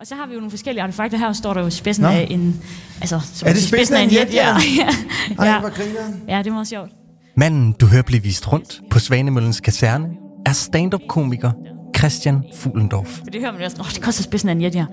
Og 0.00 0.06
så 0.06 0.14
har 0.14 0.26
vi 0.26 0.32
jo 0.32 0.38
nogle 0.38 0.50
forskellige 0.50 0.82
artefakter. 0.82 1.18
Her 1.18 1.32
står 1.32 1.54
der 1.54 1.60
jo 1.60 1.70
spidsen 1.70 2.02
Nå. 2.02 2.08
af 2.08 2.26
en... 2.30 2.60
Altså, 3.00 3.20
som 3.34 3.48
Er 3.48 3.52
det 3.52 3.62
spidsen 3.62 3.96
af 3.96 4.02
en 4.02 4.10
jet, 4.12 4.34
Ja. 4.34 4.48
ja? 4.48 4.54
Ej, 5.38 5.46
ja. 5.48 5.60
hvor 5.60 5.68
grineren. 5.68 6.22
ja, 6.28 6.38
det 6.38 6.46
er 6.46 6.52
meget 6.52 6.68
sjovt. 6.68 6.90
Manden, 7.36 7.72
du 7.72 7.86
hører 7.86 8.02
blive 8.02 8.22
vist 8.22 8.52
rundt 8.52 8.80
på 8.90 8.98
Svanemøllens 8.98 9.60
kaserne, 9.60 10.08
er 10.46 10.52
stand-up-komiker 10.52 11.50
Christian 11.96 12.44
Fuglendorf. 12.56 13.06
For 13.08 13.24
det 13.24 13.40
hører 13.40 13.52
man 13.52 13.60
jo 13.60 13.64
også, 13.64 13.76
"Åh, 13.80 13.86
det 13.94 14.00
koster 14.02 14.22
spidsen 14.22 14.48
af 14.48 14.52
en 14.52 14.62
jet, 14.62 14.74
ja. 14.74 14.84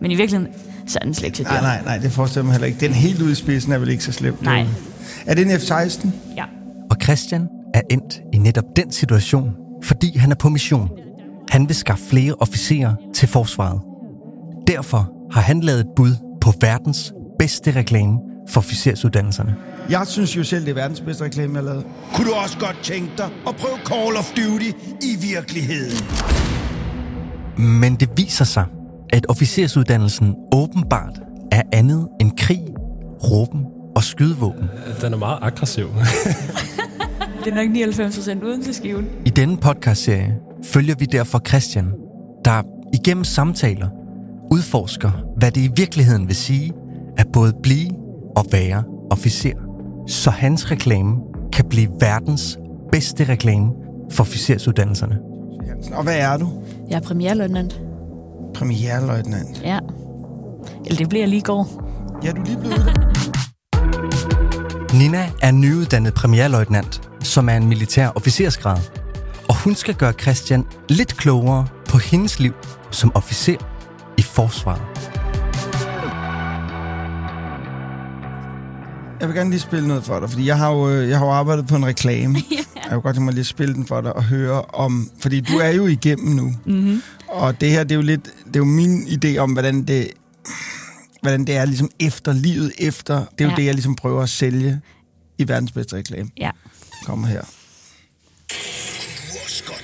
Men 0.00 0.10
i 0.10 0.14
virkeligheden, 0.14 0.54
så 0.86 0.98
er 1.02 1.04
den 1.04 1.14
slet 1.14 1.26
ikke 1.26 1.36
så 1.38 1.44
dyr. 1.44 1.48
Nej, 1.48 1.60
nej, 1.60 1.82
nej, 1.84 1.98
det 1.98 2.12
forestiller 2.12 2.40
jeg 2.42 2.46
mig 2.46 2.52
heller 2.52 2.66
ikke. 2.66 2.80
Den 2.80 2.92
helt 2.94 3.22
ude 3.22 3.32
i 3.32 3.34
spidsen 3.34 3.72
er 3.72 3.78
vel 3.78 3.88
ikke 3.88 4.04
så 4.04 4.12
slemt. 4.12 4.42
Nej. 4.42 4.66
Er 5.26 5.34
det 5.34 5.42
en 5.52 5.60
F-16? 5.60 6.08
Ja. 6.36 6.44
Og 6.90 6.96
Christian 7.02 7.48
er 7.74 7.80
endt 7.90 8.20
i 8.32 8.38
netop 8.38 8.64
den 8.76 8.92
situation, 8.92 9.50
fordi 9.84 10.16
han 10.18 10.30
er 10.30 10.34
på 10.36 10.48
mission. 10.48 10.88
Han 11.50 11.68
vil 11.68 11.76
skaffe 11.76 12.04
flere 12.04 12.34
officerer 12.34 12.94
til 13.14 13.28
forsvaret. 13.28 13.80
Derfor 14.66 15.12
har 15.32 15.40
han 15.40 15.60
lavet 15.60 15.80
et 15.80 15.86
bud 15.96 16.14
på 16.40 16.52
verdens 16.60 17.12
bedste 17.38 17.70
reklame 17.70 18.18
for 18.48 18.60
officersuddannelserne. 18.60 19.56
Jeg 19.90 20.06
synes 20.06 20.36
jo 20.36 20.44
selv, 20.44 20.64
det 20.64 20.70
er 20.70 20.74
verdens 20.74 21.00
bedste 21.00 21.24
reklame, 21.24 21.54
jeg 21.54 21.62
har 21.62 21.70
lavet. 21.70 21.86
Kunne 22.14 22.28
du 22.28 22.34
også 22.34 22.58
godt 22.58 22.76
tænke 22.82 23.12
dig 23.16 23.28
at 23.48 23.56
prøve 23.56 23.76
Call 23.84 24.16
of 24.16 24.32
Duty 24.36 24.70
i 25.02 25.16
virkeligheden? 25.20 25.98
Men 27.58 27.94
det 27.96 28.08
viser 28.16 28.44
sig, 28.44 28.64
at 29.12 29.26
officersuddannelsen 29.28 30.34
åbenbart 30.54 31.20
er 31.52 31.62
andet 31.72 32.08
end 32.20 32.30
krig, 32.38 32.62
råben 33.24 33.64
og 33.96 34.02
skydevåben. 34.02 34.68
Den 35.00 35.12
er 35.12 35.16
meget 35.16 35.38
aggressiv. 35.42 35.88
Det 37.44 37.52
er 37.52 37.56
nok 37.56 37.70
99 37.70 38.16
procent 38.16 38.42
uden 38.44 38.62
til 38.62 38.74
skiven. 38.74 39.08
I 39.24 39.30
denne 39.30 39.56
podcastserie 39.56 40.34
følger 40.64 40.94
vi 40.98 41.04
derfor 41.04 41.38
Christian, 41.48 41.92
der 42.44 42.62
igennem 42.94 43.24
samtaler 43.24 43.88
udforsker, 44.52 45.10
hvad 45.36 45.50
det 45.50 45.60
i 45.60 45.70
virkeligheden 45.76 46.28
vil 46.28 46.36
sige 46.36 46.72
at 47.18 47.26
både 47.32 47.52
blive 47.62 47.90
og 48.36 48.44
være 48.52 48.82
officer. 49.10 49.52
Så 50.08 50.30
hans 50.30 50.70
reklame 50.70 51.16
kan 51.52 51.64
blive 51.68 51.88
verdens 52.00 52.58
bedste 52.92 53.24
reklame 53.24 53.68
for 54.12 54.24
officersuddannelserne. 54.24 55.18
Og 55.92 56.02
hvad 56.02 56.18
er 56.18 56.36
du? 56.36 56.48
Jeg 56.90 56.96
er 56.96 57.00
premierløjtnant. 57.00 57.80
Premierløjtnant. 58.54 59.62
Ja. 59.64 59.78
Eller 60.84 60.96
det 60.98 61.08
bliver 61.08 61.26
lige 61.26 61.38
i 61.38 61.42
går. 61.42 61.82
Ja, 62.24 62.32
du 62.32 62.40
er 62.40 62.44
lige 62.44 62.58
blevet 62.58 62.78
uddannet. 62.80 63.16
Nina 64.94 65.30
er 65.42 65.50
nyuddannet 65.50 66.14
premierløjtnant, 66.14 67.00
som 67.22 67.48
er 67.48 67.56
en 67.56 67.68
militær 67.68 68.08
officersgrad. 68.08 68.78
Og 69.48 69.62
hun 69.64 69.74
skal 69.74 69.94
gøre 69.94 70.12
Christian 70.12 70.64
lidt 70.88 71.16
klogere 71.16 71.66
på 71.88 71.98
hendes 71.98 72.40
liv 72.40 72.52
som 72.90 73.12
officer 73.14 73.56
i 74.18 74.22
forsvaret. 74.22 74.82
Jeg 79.20 79.28
vil 79.28 79.36
gerne 79.36 79.50
lige 79.50 79.60
spille 79.60 79.88
noget 79.88 80.04
for 80.04 80.20
dig, 80.20 80.30
fordi 80.30 80.46
jeg 80.46 80.58
har 80.58 80.70
jo, 80.72 80.90
øh, 80.90 81.08
jeg 81.08 81.18
har 81.18 81.26
jo 81.26 81.32
arbejdet 81.32 81.66
på 81.66 81.76
en 81.76 81.86
reklame. 81.86 82.38
Jeg 82.76 82.92
kunne 82.92 83.00
godt 83.02 83.14
tænke 83.14 83.24
mig 83.24 83.34
lige 83.34 83.40
at 83.40 83.46
spille 83.46 83.74
den 83.74 83.86
for 83.86 84.00
dig 84.00 84.16
og 84.16 84.24
høre 84.24 84.62
om... 84.62 85.10
Fordi 85.20 85.40
du 85.40 85.56
er 85.58 85.68
jo 85.68 85.86
igennem 85.86 86.34
nu. 86.36 86.54
Mm-hmm. 86.66 87.02
Og 87.28 87.60
det 87.60 87.70
her, 87.70 87.82
det 87.82 87.90
er 87.92 87.96
jo 87.96 88.02
lidt... 88.02 88.24
Det 88.46 88.56
er 88.56 88.60
jo 88.60 88.64
min 88.64 89.02
idé 89.02 89.36
om, 89.38 89.52
hvordan 89.52 89.82
det, 89.84 90.08
hvordan 91.22 91.44
det 91.44 91.56
er 91.56 91.64
ligesom 91.64 91.90
efter 92.00 92.32
livet 92.32 92.72
efter. 92.78 93.14
Det 93.18 93.40
er 93.40 93.44
jo 93.44 93.50
Ja. 93.50 93.56
det, 93.56 93.64
jeg 93.64 93.74
ligesom 93.74 93.94
prøver 93.96 94.22
at 94.22 94.28
sælge 94.28 94.80
i 95.38 95.48
verdens 95.48 95.72
bedste 95.72 95.96
reklame. 95.96 96.30
Ja. 96.38 96.50
Kommer 97.04 97.26
her. 97.28 97.42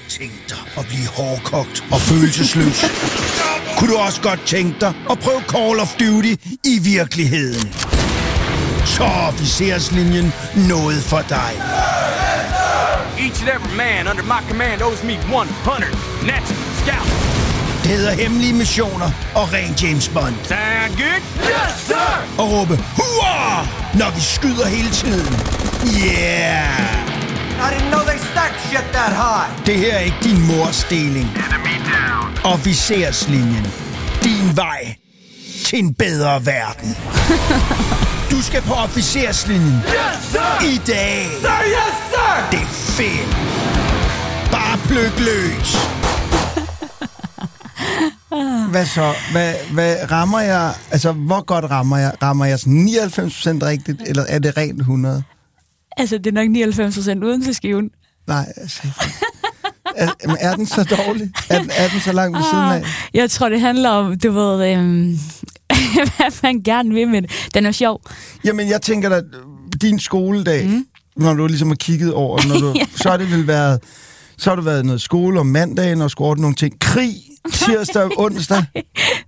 Tænke 0.09 0.35
dig 0.49 0.59
at 0.79 0.87
blive 0.87 1.07
hårdkogt 1.07 1.85
og 1.93 2.01
følelsesløs? 2.01 2.85
Kunne 3.83 3.95
du 3.95 3.99
også 3.99 4.21
godt 4.21 4.41
tænke 4.47 4.81
dig 4.81 4.95
at 5.11 5.19
prøve 5.19 5.41
Call 5.49 5.81
of 5.81 5.95
Duty 6.01 6.35
i 6.65 6.79
virkeligheden? 6.79 7.75
Så 8.87 9.03
er 9.05 9.29
officerslinjen 9.29 10.33
noget 10.69 11.03
for 11.03 11.21
dig. 11.29 11.53
Each 13.19 13.43
and 13.43 13.51
every 13.55 13.77
man 13.77 14.09
under 14.11 14.23
my 14.23 14.49
command 14.49 14.83
owes 14.83 15.03
me 15.03 15.13
100 15.13 15.91
natural 16.27 16.63
scouts. 16.83 17.13
Det 17.83 17.91
hedder 17.91 18.13
hemmelige 18.13 18.53
missioner 18.53 19.11
og 19.35 19.53
ren 19.53 19.75
James 19.83 20.09
Bond. 20.09 20.35
Sound 20.45 20.97
good? 20.97 21.23
Yes, 21.51 21.81
sir! 21.87 22.13
Og 22.39 22.51
råbe 22.53 22.77
hurra, 22.77 23.67
når 23.95 24.15
vi 24.15 24.21
skyder 24.21 24.67
hele 24.67 24.91
tiden. 24.91 25.35
Yeah! 26.05 27.02
I 27.65 27.75
didn't 27.75 27.91
know 27.91 28.03
they 28.11 28.19
stacked 28.31 28.61
shit 28.69 28.87
that 28.93 29.13
high. 29.23 29.67
Det 29.67 29.77
her 29.77 29.95
er 29.95 29.99
ikke 30.01 30.17
din 30.23 30.47
morsdeling. 30.47 31.29
Enemy 31.47 31.77
down. 31.93 32.53
Officerslinjen. 32.55 33.67
Din 34.23 34.57
vej 34.57 34.97
til 35.67 35.79
en 35.79 35.95
bedre 35.95 36.47
verden. 36.47 36.97
Du 38.31 38.43
skal 38.43 38.63
på 38.63 38.75
officerslinjen 38.75 39.83
Yes, 39.87 40.25
sir! 40.31 40.65
i 40.65 40.81
dag. 40.87 41.27
Sir, 41.41 41.61
yes, 41.67 41.95
sir! 42.13 42.51
Det 42.51 42.61
er 42.61 42.67
fedt. 42.67 43.37
Bare 44.53 44.79
pløk 44.79 45.19
løs. 45.19 45.77
Hvad 48.73 48.87
så? 48.87 49.13
Hvad, 49.33 49.55
hvad 49.73 49.97
rammer 50.11 50.41
jeg... 50.41 50.75
Altså, 50.91 51.13
hvor 51.13 51.45
godt 51.45 51.65
rammer 51.71 51.97
jeg? 51.99 52.13
Rammer 52.23 52.45
jeg 52.45 52.59
sådan 52.59 52.89
99% 52.89 53.67
rigtigt, 53.67 54.03
eller 54.07 54.25
er 54.29 54.39
det 54.39 54.57
rent 54.57 54.81
100? 54.81 55.23
Altså, 55.97 56.19
det 56.19 56.27
er 56.27 56.33
nok 56.33 56.51
99 56.51 56.95
procent 56.95 57.25
uden 57.25 57.43
til 57.43 57.55
skiven. 57.55 57.91
Nej, 58.27 58.53
altså... 58.57 58.83
Er, 59.97 60.09
er 60.41 60.55
den 60.57 60.67
så 60.67 60.85
dårlig? 60.85 61.31
Er, 61.51 61.59
den- 61.61 61.71
er 61.77 61.89
den 61.89 62.01
så 62.01 62.13
langt 62.13 62.37
ved 62.39 62.45
siden 62.53 62.65
af? 62.65 62.77
Ah, 62.77 62.85
Jeg 63.15 63.31
tror, 63.31 63.49
det 63.49 63.61
handler 63.61 63.91
om, 63.91 64.19
du 64.19 64.31
ved, 64.33 64.73
øhm, 64.73 65.19
hvad 66.17 66.43
man 66.43 66.63
gerne 66.63 66.91
vil 66.95 67.09
med 67.09 67.23
det. 67.23 67.31
Den 67.55 67.67
er 67.67 67.73
sjov. 67.73 68.01
Jamen, 68.45 68.69
jeg 68.69 68.83
tænker 68.83 69.09
da, 69.09 69.23
din 69.83 69.99
skoledag, 69.99 70.67
mm. 70.69 70.87
når 71.17 71.35
du 71.35 71.47
ligesom 71.47 71.69
har 71.69 71.75
kigget 71.75 72.13
over, 72.15 72.39
når 72.49 72.59
du, 72.59 72.75
Ja. 72.79 72.85
så 72.97 73.11
har 73.11 73.17
det 73.17 73.31
vel 73.31 73.47
været, 73.47 73.81
så 74.39 74.51
har 74.51 74.55
det 74.57 74.65
været 74.65 74.87
noget 74.87 75.01
skole 75.01 75.41
om 75.41 75.47
mandagen, 75.47 76.03
og 76.03 76.11
skulle 76.11 76.29
ordne 76.29 76.41
nogle 76.43 76.55
ting. 76.57 76.81
Krig, 76.81 77.15
tirsdag 77.53 78.11
onsdag. 78.25 78.65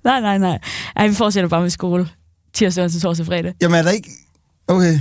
Nej, 0.05 0.21
nej, 0.21 0.39
nej. 0.39 0.59
Ej, 0.97 1.09
vi 1.09 1.15
fortsætter 1.15 1.49
bare 1.49 1.63
med 1.63 1.71
skole. 1.71 2.09
Tirsdag, 2.55 2.85
onsdag, 2.85 3.03
torsdag, 3.03 3.27
fredag. 3.27 3.53
Jamen, 3.63 3.79
er 3.79 3.83
der 3.83 3.91
ikke... 3.91 4.11
Okay, 4.69 5.01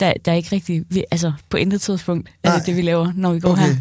Der, 0.00 0.12
der 0.24 0.32
er 0.32 0.36
ikke 0.36 0.48
rigtig... 0.52 0.84
Vi, 0.90 1.04
altså, 1.10 1.32
på 1.50 1.56
intet 1.56 1.80
tidspunkt 1.80 2.28
er 2.42 2.48
Nej. 2.48 2.58
det 2.58 2.66
det, 2.66 2.76
vi 2.76 2.82
laver, 2.82 3.12
når 3.14 3.32
vi 3.32 3.40
går 3.40 3.50
okay. 3.50 3.62
her. 3.62 3.74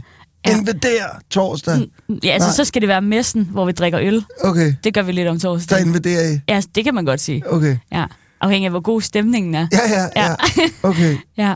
Ja. 0.48 0.58
Invader 0.58 1.06
torsdag. 1.30 1.88
Ja, 2.24 2.30
altså, 2.30 2.48
Nej. 2.48 2.56
så 2.56 2.66
skal 2.66 2.82
det 2.82 2.88
være 2.90 3.02
messen, 3.02 3.50
hvor 3.52 3.66
vi 3.66 3.72
drikker 3.72 4.00
øl. 4.02 4.26
Okay, 4.44 4.74
Det 4.84 4.94
gør 4.94 5.02
vi 5.02 5.12
lidt 5.12 5.28
om 5.28 5.36
der 5.36 5.40
torsdag. 5.40 5.82
invaderer 5.82 6.32
I. 6.34 6.40
Ja, 6.50 6.62
det 6.76 6.84
kan 6.84 6.94
man 6.96 7.06
godt 7.06 7.22
sige. 7.22 7.44
Okay. 7.54 7.78
Ja. 7.92 8.06
Afhængig 8.42 8.66
af, 8.66 8.72
hvor 8.72 8.80
god 8.80 9.02
stemningen 9.02 9.56
er. 9.56 9.68
Ja, 9.72 10.00
ja, 10.02 10.22
ja. 10.24 10.30
Ja. 10.30 10.36
Okay. 10.84 11.18
Ja. 11.38 11.54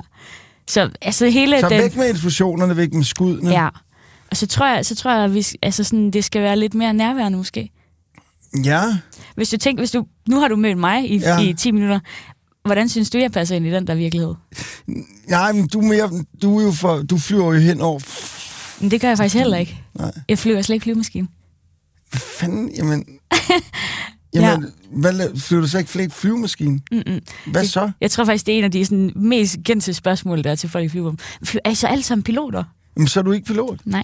Så 0.68 0.90
altså 1.02 1.28
hele 1.30 1.60
Så 1.60 1.70
den... 1.70 1.82
væk 1.82 1.96
med 1.96 2.10
eksplosionerne, 2.10 2.78
væk 2.78 2.94
med 2.94 3.04
skuddene. 3.04 3.50
Ja. 3.52 3.68
Og 4.32 4.38
så 4.38 4.48
tror 4.48 4.68
jeg, 4.68 4.86
så 4.86 4.96
tror 4.96 5.12
jeg 5.16 5.24
at 5.24 5.34
vi, 5.34 5.46
altså 5.62 5.84
sådan, 5.84 6.12
det 6.12 6.24
skal 6.26 6.42
være 6.42 6.58
lidt 6.58 6.74
mere 6.74 6.94
nærværende 6.94 7.38
måske. 7.38 7.70
ja. 8.64 8.82
Hvis 9.36 9.50
du 9.50 9.58
tænker, 9.58 9.82
hvis 9.82 9.92
du, 9.92 10.06
nu 10.30 10.40
har 10.40 10.48
du 10.48 10.56
mødt 10.56 10.78
mig 10.78 11.12
i, 11.12 11.18
ja. 11.18 11.40
i 11.40 11.54
10 11.54 11.72
minutter. 11.72 12.00
Hvordan 12.66 12.90
synes 12.90 13.10
du, 13.10 13.18
jeg 13.18 13.32
passer 13.32 13.56
ind 13.56 13.66
i 13.68 13.72
den 13.72 13.88
der 13.88 13.96
virkelighed? 13.96 14.34
Nej, 15.28 15.52
men 15.52 15.68
du, 15.68 15.80
er 15.80 15.84
mere, 15.88 16.24
du, 16.42 16.60
er 16.60 16.64
jo 16.64 16.72
for, 16.72 17.02
du 17.02 17.18
flyver 17.18 17.54
jo 17.54 17.60
hen 17.60 17.82
over... 17.82 18.00
Men 18.82 18.92
det 18.92 19.02
gør 19.02 19.08
jeg 19.08 19.18
faktisk 19.18 19.36
heller 19.36 19.58
ikke. 19.58 19.82
Nej. 20.00 20.12
Jeg 20.30 20.40
flyver 20.40 20.62
slet 20.62 20.74
ikke 20.76 20.84
flyvemaskine. 20.84 21.28
Hvad 22.10 22.20
fanden? 22.22 22.72
Jamen... 22.78 23.06
Jamen, 24.34 24.64
ja. 24.94 25.00
hvad, 25.00 25.40
flyver 25.40 25.62
du 25.62 25.68
så 25.68 25.78
ikke 25.78 25.90
flere 25.90 26.10
flyvemaskine? 26.10 26.80
Mm-mm. 26.92 27.20
Hvad 27.52 27.66
så? 27.66 27.92
Jeg 28.02 28.12
tror 28.12 28.26
faktisk, 28.26 28.46
det 28.46 28.54
er 28.54 28.58
en 28.58 28.64
af 28.64 28.72
de 28.72 28.86
sådan, 28.86 29.12
mest 29.16 29.58
kendte 29.66 29.94
spørgsmål, 29.94 30.44
der 30.44 30.52
er 30.52 30.56
til 30.56 30.70
folk 30.70 30.86
i 30.86 30.90
flyvevåben. 30.90 31.20
Fly- 31.44 31.60
Er 31.66 31.70
I 31.70 31.76
så 31.76 31.88
alle 31.88 32.04
sammen 32.04 32.24
piloter? 32.24 32.64
Jamen, 32.98 33.08
så 33.08 33.20
er 33.20 33.24
du 33.24 33.32
ikke 33.32 33.46
pilot. 33.46 33.80
Nej. 33.86 34.04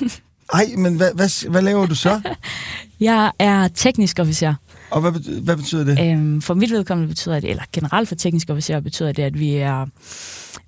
Ej, 0.52 0.66
men 0.76 0.94
hvad, 0.96 1.10
hvad, 1.14 1.50
hvad 1.50 1.62
laver 1.62 1.86
du 1.86 1.94
så? 1.94 2.20
Jeg 3.00 3.32
er 3.38 3.68
teknisk 3.68 4.18
officer. 4.18 4.54
Og 4.90 5.00
hvad, 5.00 5.12
betyder, 5.12 5.40
hvad 5.40 5.56
betyder 5.56 5.84
det? 5.84 6.12
Øhm, 6.12 6.42
for 6.42 6.54
mit 6.54 6.70
vedkommende 6.70 7.08
betyder 7.08 7.40
det, 7.40 7.50
eller 7.50 7.62
generelt 7.72 8.08
for 8.08 8.14
teknisk 8.14 8.50
officer 8.50 8.80
betyder 8.80 9.12
det, 9.12 9.22
at 9.22 9.38
vi 9.38 9.54
er, 9.54 9.86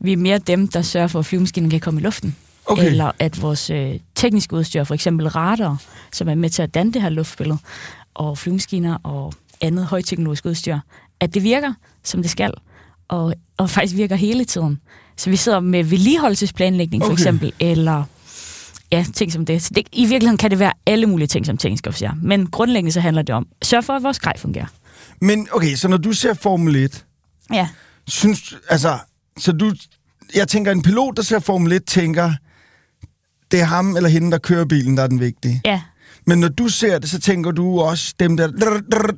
vi 0.00 0.12
er 0.12 0.16
mere 0.16 0.38
dem, 0.38 0.68
der 0.68 0.82
sørger 0.82 1.08
for, 1.08 1.18
at 1.18 1.26
flyvemaskinen 1.26 1.70
kan 1.70 1.80
komme 1.80 2.00
i 2.00 2.04
luften. 2.04 2.36
Okay. 2.66 2.86
Eller 2.86 3.10
at 3.18 3.42
vores 3.42 3.70
øh, 3.70 3.94
tekniske 4.14 4.56
udstyr, 4.56 4.84
for 4.84 4.94
eksempel 4.94 5.28
radar, 5.28 5.82
som 6.12 6.28
er 6.28 6.34
med 6.34 6.50
til 6.50 6.62
at 6.62 6.74
danne 6.74 6.92
det 6.92 7.02
her 7.02 7.08
luftbillede, 7.08 7.58
og 8.14 8.38
flyvemaskiner 8.38 8.98
og 9.02 9.32
andet 9.60 9.86
højteknologisk 9.86 10.46
udstyr, 10.46 10.78
at 11.20 11.34
det 11.34 11.42
virker, 11.42 11.72
som 12.04 12.22
det 12.22 12.30
skal, 12.30 12.52
og, 13.08 13.34
og 13.56 13.70
faktisk 13.70 13.96
virker 13.96 14.16
hele 14.16 14.44
tiden. 14.44 14.80
Så 15.16 15.30
vi 15.30 15.36
sidder 15.36 15.60
med 15.60 15.84
vedligeholdelsesplanlægning 15.84 17.02
for 17.02 17.06
Okay. 17.06 17.12
eksempel, 17.12 17.52
eller 17.60 18.04
ja, 18.92 19.04
ting 19.14 19.32
som 19.32 19.46
det. 19.46 19.62
Så 19.62 19.70
det. 19.74 19.86
I 19.92 20.06
virkeligheden 20.06 20.36
kan 20.38 20.50
det 20.50 20.58
være 20.58 20.72
alle 20.86 21.06
mulige 21.06 21.28
ting 21.28 21.46
som 21.46 21.56
teknisk 21.56 21.86
officer, 21.86 22.10
men 22.22 22.46
grundlæggende 22.46 22.92
så 22.92 23.00
handler 23.00 23.22
det 23.22 23.34
om, 23.34 23.46
sørg 23.62 23.84
for, 23.84 23.92
at 23.92 24.02
vores 24.02 24.18
grej 24.18 24.38
fungerer. 24.38 24.66
Men 25.20 25.48
okay, 25.52 25.74
så 25.74 25.88
når 25.88 25.96
du 25.96 26.12
ser 26.12 26.34
Formel 26.34 26.76
1, 26.76 27.04
Ja, 27.52 27.68
synes 28.08 28.54
altså, 28.68 28.98
så 29.38 29.52
du, 29.52 29.72
jeg 30.34 30.48
tænker, 30.48 30.72
en 30.72 30.82
pilot, 30.82 31.16
der 31.16 31.22
ser 31.22 31.38
Formel 31.38 31.72
1, 31.72 31.84
tænker, 31.84 32.32
det 33.50 33.60
er 33.60 33.64
ham 33.64 33.96
eller 33.96 34.08
hende, 34.08 34.30
der 34.30 34.38
kører 34.38 34.64
bilen, 34.64 34.96
der 34.96 35.02
er 35.02 35.06
den 35.06 35.20
vigtige. 35.20 35.60
ja. 35.64 35.82
Men 36.26 36.38
når 36.40 36.48
du 36.48 36.68
ser 36.68 36.98
det, 36.98 37.10
så 37.10 37.20
tænker 37.20 37.50
du 37.50 37.80
også 37.80 38.14
dem, 38.20 38.36
der, 38.36 38.46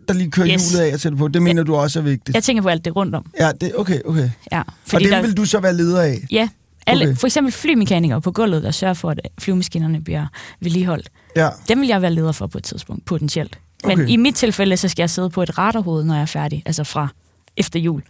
der 0.09 0.13
lige 0.13 0.31
kører 0.31 0.49
Yes. 0.55 0.71
hjulet 0.73 0.85
af 0.87 0.95
og 0.95 1.01
sætter 1.01 1.19
på. 1.19 1.29
Det 1.29 1.43
mener 1.43 1.63
du 1.63 1.75
også 1.77 1.99
er 1.99 2.03
vigtigt. 2.03 2.35
Jeg 2.35 2.45
tænker 2.45 2.63
på 2.63 2.69
alt 2.69 2.85
det 2.85 2.97
rundt 2.97 3.15
om. 3.15 3.27
Ja, 3.41 3.51
det, 3.61 3.73
okay, 3.77 4.01
okay. 4.05 4.31
Ja, 4.53 4.63
Og 4.95 5.01
dem 5.01 5.11
der, 5.11 5.23
vil 5.23 5.37
du 5.37 5.45
så 5.45 5.61
være 5.61 5.75
leder 5.77 6.01
af? 6.03 6.19
Ja, 6.31 6.49
alle, 6.87 7.05
Okay. 7.05 7.17
for 7.17 7.27
eksempel 7.27 7.53
flymekanikere 7.53 8.21
på 8.21 8.33
gulvet, 8.33 8.63
der 8.63 8.71
sørger 8.71 8.95
for, 8.95 9.11
at 9.11 9.21
flyvemaskinerne 9.39 10.01
bliver 10.01 10.27
vedligeholdt. 10.61 11.09
Ja. 11.37 11.49
Dem 11.69 11.81
vil 11.81 11.89
jeg 11.89 12.03
være 12.03 12.13
leder 12.15 12.33
for 12.33 12.47
på 12.47 12.59
et 12.59 12.65
tidspunkt, 12.65 13.05
potentielt. 13.05 13.59
Men 13.85 14.01
Okay. 14.01 14.09
i 14.09 14.17
mit 14.17 14.35
tilfælde, 14.35 14.77
så 14.77 14.89
skal 14.89 15.03
jeg 15.03 15.11
sidde 15.11 15.31
på 15.31 15.43
et 15.43 15.59
radarhoved, 15.59 16.05
når 16.05 16.15
jeg 16.15 16.23
er 16.23 16.27
færdig, 16.27 16.63
altså 16.67 16.85
fra 16.85 17.09
efter 17.57 17.81
jul. 17.81 18.03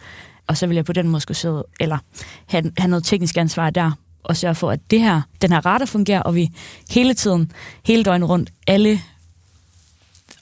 Og 0.47 0.57
så 0.57 0.67
vil 0.67 0.75
jeg 0.75 0.85
på 0.85 0.93
den 0.93 1.09
måde 1.09 1.21
skulle 1.21 1.39
sidde, 1.39 1.65
eller 1.81 1.99
have, 2.47 2.73
have 2.79 2.89
noget 2.91 3.05
teknisk 3.05 3.37
ansvar 3.37 3.71
der, 3.71 3.91
og 4.25 4.37
sørge 4.37 4.55
for, 4.55 4.71
at 4.71 4.81
det 4.91 5.01
her, 5.01 5.21
den 5.43 5.53
her 5.53 5.67
radar 5.67 5.85
fungerer, 5.87 6.21
og 6.21 6.35
vi 6.35 6.51
hele 6.91 7.15
tiden, 7.15 7.53
hele 7.87 8.03
døgnet 8.05 8.29
rundt, 8.29 8.51
alle 8.67 9.01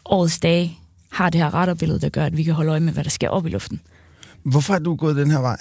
årets 0.05 0.38
dage, 0.41 0.79
har 1.12 1.31
det 1.31 1.41
her 1.41 1.55
radarbillede, 1.55 2.00
der 2.00 2.09
gør, 2.09 2.25
at 2.25 2.37
vi 2.37 2.43
kan 2.43 2.55
holde 2.55 2.71
øje 2.71 2.81
med, 2.81 2.93
hvad 2.93 3.05
der 3.05 3.11
sker 3.11 3.29
op 3.29 3.47
i 3.47 3.49
luften. 3.50 3.81
Hvorfor 4.43 4.75
er 4.75 4.79
du 4.79 4.94
gået 4.94 5.17
den 5.17 5.31
her 5.31 5.38
vej? 5.41 5.56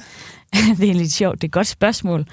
det 0.79 0.89
er 0.89 0.93
lidt 0.93 1.11
sjovt. 1.11 1.35
Det 1.41 1.43
er 1.43 1.47
et 1.47 1.51
godt 1.51 1.67
spørgsmål. 1.67 2.25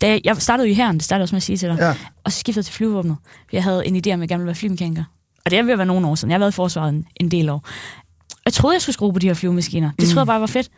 Da 0.00 0.20
jeg, 0.24 0.36
startede 0.36 0.68
jo 0.68 0.72
i 0.72 0.74
herren, 0.74 0.94
det 0.96 1.02
startede 1.04 1.24
også 1.24 1.34
med 1.34 1.36
at 1.38 1.42
sige 1.42 1.56
til 1.56 1.68
dig. 1.68 1.76
Ja. 1.78 1.94
Og 2.24 2.32
så 2.32 2.38
skiftede 2.38 2.58
jeg 2.58 2.64
til 2.64 2.74
flyvevåbnet. 2.74 3.16
Jeg 3.52 3.64
havde 3.64 3.86
en 3.86 3.96
idé 3.96 3.98
om, 3.98 4.12
at 4.14 4.20
jeg 4.20 4.28
gerne 4.28 4.40
ville 4.40 4.46
være 4.46 4.54
flymekaniker. 4.54 5.04
Og 5.44 5.50
det 5.50 5.58
er 5.58 5.62
ved 5.62 5.72
at 5.72 5.78
være 5.78 5.86
nogle 5.86 6.06
år 6.06 6.14
siden. 6.14 6.30
Jeg 6.30 6.34
har 6.34 6.38
været 6.38 6.52
i 6.52 6.54
forsvaret 6.54 6.88
en, 6.88 7.06
en 7.20 7.30
del 7.30 7.48
år. 7.48 7.68
Jeg 8.44 8.52
troede, 8.52 8.74
jeg 8.74 8.82
skulle 8.82 8.94
skrue 8.94 9.12
på 9.12 9.18
de 9.18 9.26
her 9.26 9.34
flyvemaskiner. 9.34 9.90
Det 10.00 10.08
troede 10.08 10.20
jeg 10.20 10.26
bare 10.26 10.40
var 10.40 10.46
fedt. 10.46 10.68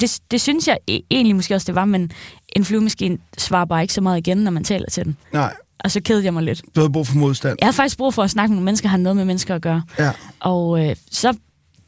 Det, 0.00 0.18
det 0.30 0.40
synes 0.40 0.68
jeg 0.68 0.78
e- 0.90 1.00
egentlig 1.10 1.36
måske 1.36 1.54
også, 1.54 1.64
det 1.66 1.74
var, 1.74 1.84
men 1.84 2.10
en 2.56 2.64
flyvemaskine 2.64 3.18
svarer 3.38 3.64
bare 3.64 3.82
ikke 3.82 3.94
så 3.94 4.00
meget 4.00 4.18
igen, 4.18 4.38
når 4.38 4.50
man 4.50 4.64
taler 4.64 4.86
til 4.90 5.04
den. 5.04 5.16
Nej, 5.32 5.54
Og 5.84 5.90
så 5.90 6.00
kedede 6.00 6.24
jeg 6.24 6.34
mig 6.34 6.42
lidt. 6.42 6.62
du 6.74 6.80
havde 6.80 6.92
brug 6.92 7.06
for 7.06 7.16
modstand. 7.16 7.56
Jeg 7.60 7.66
havde 7.66 7.76
faktisk 7.76 7.98
brug 7.98 8.14
for 8.14 8.22
at 8.22 8.30
snakke 8.30 8.48
med 8.50 8.56
nogle 8.56 8.64
mennesker, 8.64 8.88
har 8.88 8.96
noget 8.96 9.16
med 9.16 9.24
mennesker 9.24 9.54
at 9.54 9.62
gøre. 9.62 9.82
Ja. 9.98 10.10
Og 10.40 10.86
øh, 10.88 10.96
så, 11.10 11.36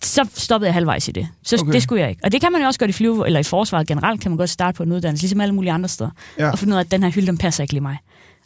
så 0.04 0.28
stoppede 0.34 0.66
jeg 0.68 0.74
halvvejs 0.74 1.08
i 1.08 1.12
det. 1.12 1.28
Så 1.42 1.56
Okay. 1.62 1.72
det 1.72 1.82
skulle 1.82 2.00
jeg 2.02 2.10
ikke. 2.10 2.20
Og 2.24 2.32
det 2.32 2.40
kan 2.40 2.52
man 2.52 2.60
jo 2.60 2.66
også 2.66 2.80
godt 2.80 2.90
i 2.90 2.92
flyve, 2.92 3.26
eller 3.26 3.40
i 3.40 3.42
forsvaret 3.42 3.86
generelt, 3.86 4.20
kan 4.20 4.30
man 4.30 4.38
godt 4.38 4.50
starte 4.50 4.76
på 4.76 4.82
en 4.82 4.92
uddannelse, 4.92 5.22
ligesom 5.22 5.40
alle 5.40 5.54
mulige 5.54 5.72
andre 5.72 5.88
steder. 5.88 6.10
Ja. 6.38 6.50
Og 6.50 6.58
finde 6.58 6.72
ud 6.72 6.76
af, 6.76 6.80
at 6.84 6.90
den 6.90 7.02
her 7.02 7.10
hylde, 7.10 7.26
den 7.26 7.38
passer 7.38 7.62
ikke 7.64 7.74
lige 7.74 7.82
mig. 7.82 7.96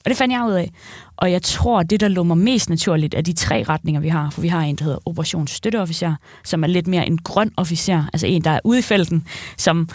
Og 0.04 0.08
det 0.10 0.16
fandt 0.16 0.32
jeg 0.32 0.44
ud 0.46 0.52
af. 0.52 0.72
Og 1.16 1.32
jeg 1.32 1.42
tror, 1.42 1.82
det, 1.82 2.00
der 2.00 2.08
lå 2.08 2.22
mig 2.22 2.38
mest 2.38 2.70
naturligt, 2.70 3.14
er 3.14 3.20
de 3.20 3.32
tre 3.32 3.62
retninger, 3.68 4.00
vi 4.00 4.08
har. 4.08 4.30
For 4.30 4.40
vi 4.40 4.48
har 4.48 4.60
en, 4.60 4.76
der 4.76 4.84
hedder 4.84 4.98
operationsstøtteofficer, 5.08 6.14
som 6.44 6.64
er 6.64 6.68
lidt 6.68 6.86
mere 6.86 7.06
en 7.06 7.18
grøn 7.18 7.50
officer. 7.56 8.04
Altså 8.12 8.26
en, 8.26 8.44
der 8.44 8.50
er 8.50 8.60
ude 8.64 8.78
i 8.78 8.82
felten, 8.82 9.26
som 9.56 9.88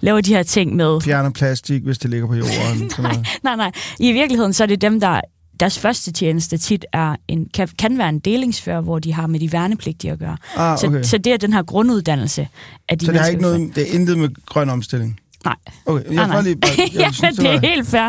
laver 0.00 0.20
de 0.20 0.34
her 0.34 0.42
ting 0.42 0.76
med... 0.76 1.00
Fjerner 1.00 1.30
plastik, 1.30 1.82
hvis 1.82 1.98
det 1.98 2.10
ligger 2.10 2.26
på 2.26 2.34
jorden. 2.34 2.90
noget. 3.02 3.26
Nej, 3.42 3.56
nej. 3.56 3.72
I 4.00 4.12
virkeligheden, 4.12 4.52
så 4.52 4.62
er 4.62 4.66
det 4.66 4.80
dem, 4.80 5.00
der 5.00 5.20
deres 5.60 5.78
første 5.78 6.12
tjeneste 6.12 6.58
tit 6.58 6.84
er 6.92 7.16
en, 7.28 7.46
kan, 7.54 7.68
kan 7.78 7.98
være 7.98 8.08
en 8.08 8.18
delingsfører, 8.18 8.80
hvor 8.80 8.98
de 8.98 9.12
har 9.12 9.26
med 9.26 9.40
de 9.40 9.52
værnepligtige 9.52 10.10
at 10.12 10.18
gøre. 10.18 10.36
Ah, 10.56 10.72
okay. 10.84 11.02
så, 11.02 11.08
så 11.10 11.18
det 11.18 11.32
er 11.32 11.36
den 11.36 11.52
her 11.52 11.62
grunduddannelse 11.62 12.48
af 12.88 12.98
de 12.98 13.06
Så 13.06 13.12
det 13.12 13.20
har 13.20 13.26
ikke 13.28 13.42
noget, 13.42 13.72
det 13.76 13.90
er 13.90 13.94
intet 13.94 14.18
med 14.18 14.28
grøn 14.46 14.70
omstilling? 14.70 15.20
Nej. 15.44 15.54
Okay, 15.86 16.04
jeg 16.04 16.18
får 16.18 16.26
nej. 16.26 16.40
lige 16.42 16.56
bare, 16.56 16.70
jeg 16.78 16.90
ja, 16.94 17.12
synes, 17.12 17.36
det 17.36 17.46
er 17.54 17.60
helt 17.60 17.88
fair. 17.88 18.06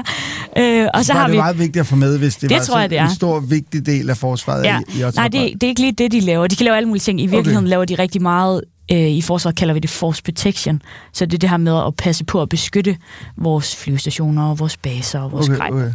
Øh, 0.58 0.88
og 0.94 1.06
så 1.06 1.14
var 1.14 1.20
har 1.20 1.28
det 1.28 1.34
vi... 1.34 1.38
meget 1.38 1.60
vigtigt 1.60 1.78
at 1.78 1.88
få 1.88 1.96
med, 1.96 2.18
hvis 2.18 2.36
det, 2.36 2.50
Det 2.50 2.58
var 2.58 2.64
tror 2.64 2.80
jeg, 2.80 2.90
det 2.90 2.98
er. 2.98 3.08
en 3.10 3.16
stor, 3.16 3.40
vigtig 3.40 3.86
del 3.86 4.10
af 4.10 4.18
forsvaret. 4.18 4.64
Ja. 4.64 4.80
I, 4.96 5.00
i 5.00 5.04
Nej, 5.16 5.28
det, 5.28 5.54
det 5.54 5.64
er 5.64 5.68
ikke 5.68 5.82
lige 5.82 5.92
det, 5.92 6.12
de 6.12 6.20
laver. 6.20 6.48
De 6.48 6.56
kan 6.56 6.64
lave 6.64 6.78
alle 6.78 6.88
mulige 6.88 7.02
ting. 7.02 7.22
I 7.22 7.26
virkeligheden 7.26 7.58
Okay. 7.66 7.70
laver 7.70 7.86
de 7.86 7.96
rigtig 7.96 8.22
meget... 8.22 8.62
Øh, 8.92 8.98
I 8.98 9.22
forsvaret 9.22 9.56
kalder 9.58 9.74
vi 9.74 9.80
det 9.80 9.90
force 9.90 10.24
protection. 10.24 10.82
Så 11.14 11.26
det 11.26 11.34
er 11.34 11.38
det 11.38 11.50
her 11.50 11.58
med 11.58 11.78
at 11.88 11.96
passe 11.96 12.26
på 12.26 12.42
at 12.42 12.50
beskytte 12.50 12.98
vores 13.38 13.76
flyvestationer, 13.76 14.44
og 14.50 14.60
vores 14.60 14.78
baser 14.78 15.20
og 15.20 15.32
vores 15.32 15.50
okay, 15.50 15.58
grej. 15.58 15.70
okay. 15.72 15.92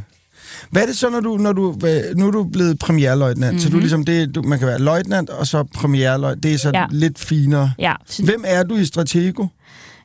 Hvad 0.75 0.83
er 0.83 0.87
det 0.87 0.97
så, 0.97 1.11
når 1.11 1.21
du, 1.21 1.37
når 1.37 1.53
du, 1.53 1.77
nu 2.17 2.27
er 2.27 2.31
du 2.31 2.45
blevet 2.45 2.79
premierløjtnant, 2.79 3.53
mm-hmm. 3.53 3.59
så 3.59 3.71
du 3.71 3.77
er 3.77 3.81
ligesom 3.81 4.05
det, 4.05 4.35
du, 4.35 4.43
man 4.43 4.59
kan 4.59 4.69
være 4.69 4.79
løjtnant 4.79 5.31
og 5.31 5.47
så 5.47 5.65
premierløjtnant. 5.75 6.43
Det 6.43 6.55
er 6.55 6.59
så 6.59 6.71
ja. 6.75 6.87
Lidt 6.91 7.19
finere. 7.19 7.73
Ja, 7.79 7.95
Hvem 8.25 8.45
er 8.47 8.63
du 8.63 8.77
i 8.77 8.85
Stratego? 8.85 9.47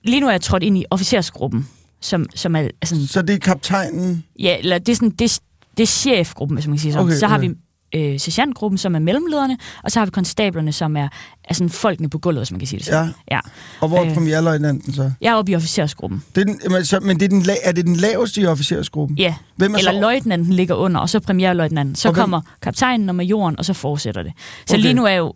lige 0.04 0.20
nu 0.20 0.28
er 0.28 0.32
jeg 0.32 0.42
trådt 0.42 0.64
ind 0.64 0.78
i 0.78 0.86
officersgruppen, 0.90 1.68
som, 2.02 2.26
som 2.36 2.56
er 2.56 2.68
sådan 2.84 3.08
Så 3.08 3.22
det 3.22 3.36
er 3.36 3.40
kaptajnen? 3.40 4.24
Ja, 4.40 4.58
eller 4.60 4.78
det 4.78 4.90
er 4.90 4.96
sådan, 4.96 5.10
det, 5.10 5.40
det 5.78 5.84
er 5.84 5.88
chefgruppen, 5.88 6.58
hvis 6.58 6.68
man 6.68 6.76
kan 6.76 6.82
sige 6.82 6.94
sådan. 6.94 7.06
Okay, 7.06 7.18
så 7.18 7.28
har 7.28 7.38
okay. 7.38 7.48
vi 7.50 7.56
øh, 7.96 8.20
sergeantgruppen, 8.20 8.78
som 8.78 8.96
er 8.96 9.00
mellemlederne, 9.00 9.58
og 9.84 9.92
så 9.92 10.00
har 10.00 10.06
vi 10.06 10.12
konstablerne, 10.12 10.72
som 10.72 10.98
er, 10.98 11.08
er 11.44 11.54
sådan 11.54 11.70
folkene 11.70 12.10
på 12.10 12.18
gulvet, 12.18 12.40
hvis 12.40 12.52
man 12.52 12.60
kan 12.60 12.68
sige 12.68 12.78
det 12.78 12.86
sådan. 12.86 13.14
Ja. 13.32 13.36
ja. 13.36 13.40
Og 13.82 13.88
hvor 13.88 13.98
er 13.98 14.06
Øh. 14.06 14.14
premierløjtnanten 14.14 14.94
så? 14.94 15.12
Jeg 15.22 15.30
er 15.32 15.36
oppe 15.36 15.52
i 15.52 15.56
officersgruppen. 15.56 16.24
Det 16.36 16.42
er 16.42 16.46
den, 16.46 16.60
men, 16.72 16.86
så, 16.86 17.00
men 17.00 17.20
det 17.20 17.26
er, 17.26 17.30
den, 17.30 17.46
er 17.64 17.72
det 17.72 17.86
den 17.86 17.96
laveste 17.96 18.42
i 18.42 18.46
officersgruppen? 18.46 19.18
Ja, 19.18 19.36
Hvem 19.56 19.74
er 19.74 19.78
eller 19.78 19.92
så- 19.92 20.00
løjtnanten 20.00 20.54
ligger 20.54 20.76
under, 20.76 21.00
og 21.02 21.10
så 21.10 21.20
premierløjtnanten. 21.20 21.96
Så 21.96 22.08
Og 22.08 22.14
hvem- 22.14 22.22
kommer 22.22 22.42
kaptajnen 22.62 23.10
og 23.10 23.16
majoren, 23.16 23.56
og 23.60 23.66
så 23.66 23.74
fortsætter 23.74 24.24
det. 24.24 24.32
Så 24.66 24.74
Okay. 24.76 24.82
lige 24.82 24.94
nu 24.94 25.04
er 25.06 25.10
jeg 25.10 25.18
jo... 25.18 25.34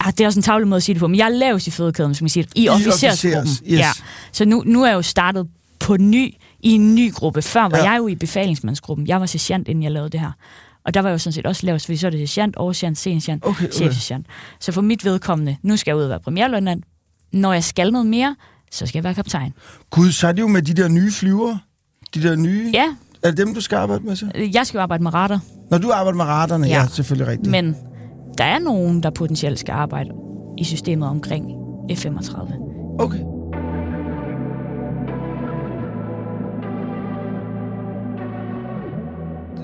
Ah, 0.00 0.12
det 0.12 0.20
er 0.20 0.26
også 0.26 0.38
en 0.38 0.42
tavlig 0.42 0.68
måde 0.68 0.76
at 0.76 0.82
sige 0.82 0.94
det 0.94 1.00
på, 1.00 1.08
men 1.08 1.18
jeg 1.18 1.24
er 1.24 1.28
lavest 1.28 1.66
i 1.66 1.70
fødekæden, 1.70 2.14
som 2.14 2.24
man 2.24 2.28
siger, 2.28 2.44
i, 2.54 2.68
officersgruppen. 2.68 3.38
officers, 3.38 3.58
yes. 3.66 3.78
Ja. 3.78 3.88
Så 4.32 4.44
nu, 4.44 4.62
nu 4.66 4.82
er 4.82 4.86
jeg 4.88 4.94
jo 4.94 5.02
startet 5.02 5.48
på 5.80 5.96
ny, 5.96 6.34
i 6.60 6.70
en 6.70 6.94
ny 6.94 7.12
gruppe. 7.12 7.42
Før 7.42 7.62
var 7.68 7.78
ja. 7.78 7.90
jeg 7.90 7.98
jo 7.98 8.06
i 8.08 8.14
befalingsmandsgruppen. 8.14 9.06
Jeg 9.06 9.20
var 9.20 9.26
sergeant, 9.26 9.68
inden 9.68 9.82
jeg 9.82 9.92
lavede 9.92 10.10
det 10.10 10.20
her. 10.20 10.30
Og 10.84 10.94
der 10.94 11.00
var 11.00 11.08
jeg 11.08 11.12
jo 11.12 11.18
sådan 11.18 11.32
set 11.32 11.46
også 11.46 11.66
lavest, 11.66 11.84
fordi 11.86 11.96
så 11.96 12.06
er 12.06 12.10
det 12.10 12.28
sergeant, 12.28 12.56
oversergeant, 12.56 12.98
seniorsergeant, 12.98 13.44
Okay, 13.46 13.64
okay. 13.64 13.72
chefsergeant. 13.74 14.26
Så 14.60 14.72
for 14.72 14.80
mit 14.82 15.04
vedkommende, 15.04 15.56
nu 15.62 15.76
skal 15.76 15.90
jeg 15.90 15.96
ud 15.96 16.02
og 16.02 16.08
være 16.10 16.20
premierløjtnant. 16.20 16.84
Når 17.32 17.52
jeg 17.52 17.64
skal 17.64 17.92
noget 17.92 18.06
mere, 18.06 18.36
så 18.72 18.86
skal 18.86 18.98
jeg 18.98 19.04
være 19.04 19.14
kaptajn. 19.14 19.52
Gud, 19.90 20.10
så 20.12 20.28
er 20.28 20.32
det 20.32 20.42
jo 20.42 20.48
med 20.48 20.62
de 20.62 20.74
der 20.74 20.88
nye 20.88 21.12
flyver. 21.12 21.56
De 22.14 22.22
der 22.22 22.36
nye. 22.36 22.70
Ja, 22.74 22.84
Er 23.22 23.28
det 23.30 23.36
dem, 23.38 23.54
du 23.54 23.60
skal 23.60 23.76
arbejde 23.76 24.04
med 24.04 24.16
så? 24.16 24.26
jeg 24.54 24.66
skal 24.66 24.78
jo 24.78 24.82
arbejde 24.82 25.02
med 25.02 25.14
radar. 25.14 25.40
Når 25.70 25.78
du 25.78 25.90
arbejder 25.92 26.16
med 26.16 26.24
raderne, 26.24 26.66
ja, 26.66 26.72
Ja. 26.74 26.80
ja 26.80 26.86
selvfølgelig 26.86 27.28
rigtigt. 27.32 27.50
Men 27.50 27.76
der 28.38 28.44
er 28.44 28.58
nogen, 28.58 29.02
der 29.02 29.10
potentielt 29.10 29.58
skal 29.58 29.72
arbejde 29.72 30.10
i 30.58 30.64
systemet 30.64 31.08
omkring 31.08 31.50
F-35. 31.92 32.40
Okay. 33.00 33.20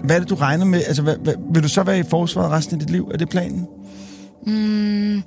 Hvad 0.04 0.16
er 0.16 0.20
det, 0.20 0.30
du 0.30 0.34
regner 0.34 0.64
med? 0.64 0.82
Altså, 0.86 1.02
hvad, 1.02 1.16
hvad, 1.16 1.34
vil 1.52 1.62
du 1.62 1.68
så 1.68 1.82
være 1.82 1.98
i 1.98 2.02
forsvaret 2.10 2.50
resten 2.50 2.74
af 2.74 2.80
dit 2.80 2.90
liv? 2.90 3.10
Er 3.12 3.16
det 3.16 3.28
planen? 3.28 3.66
Mm, 4.46 5.22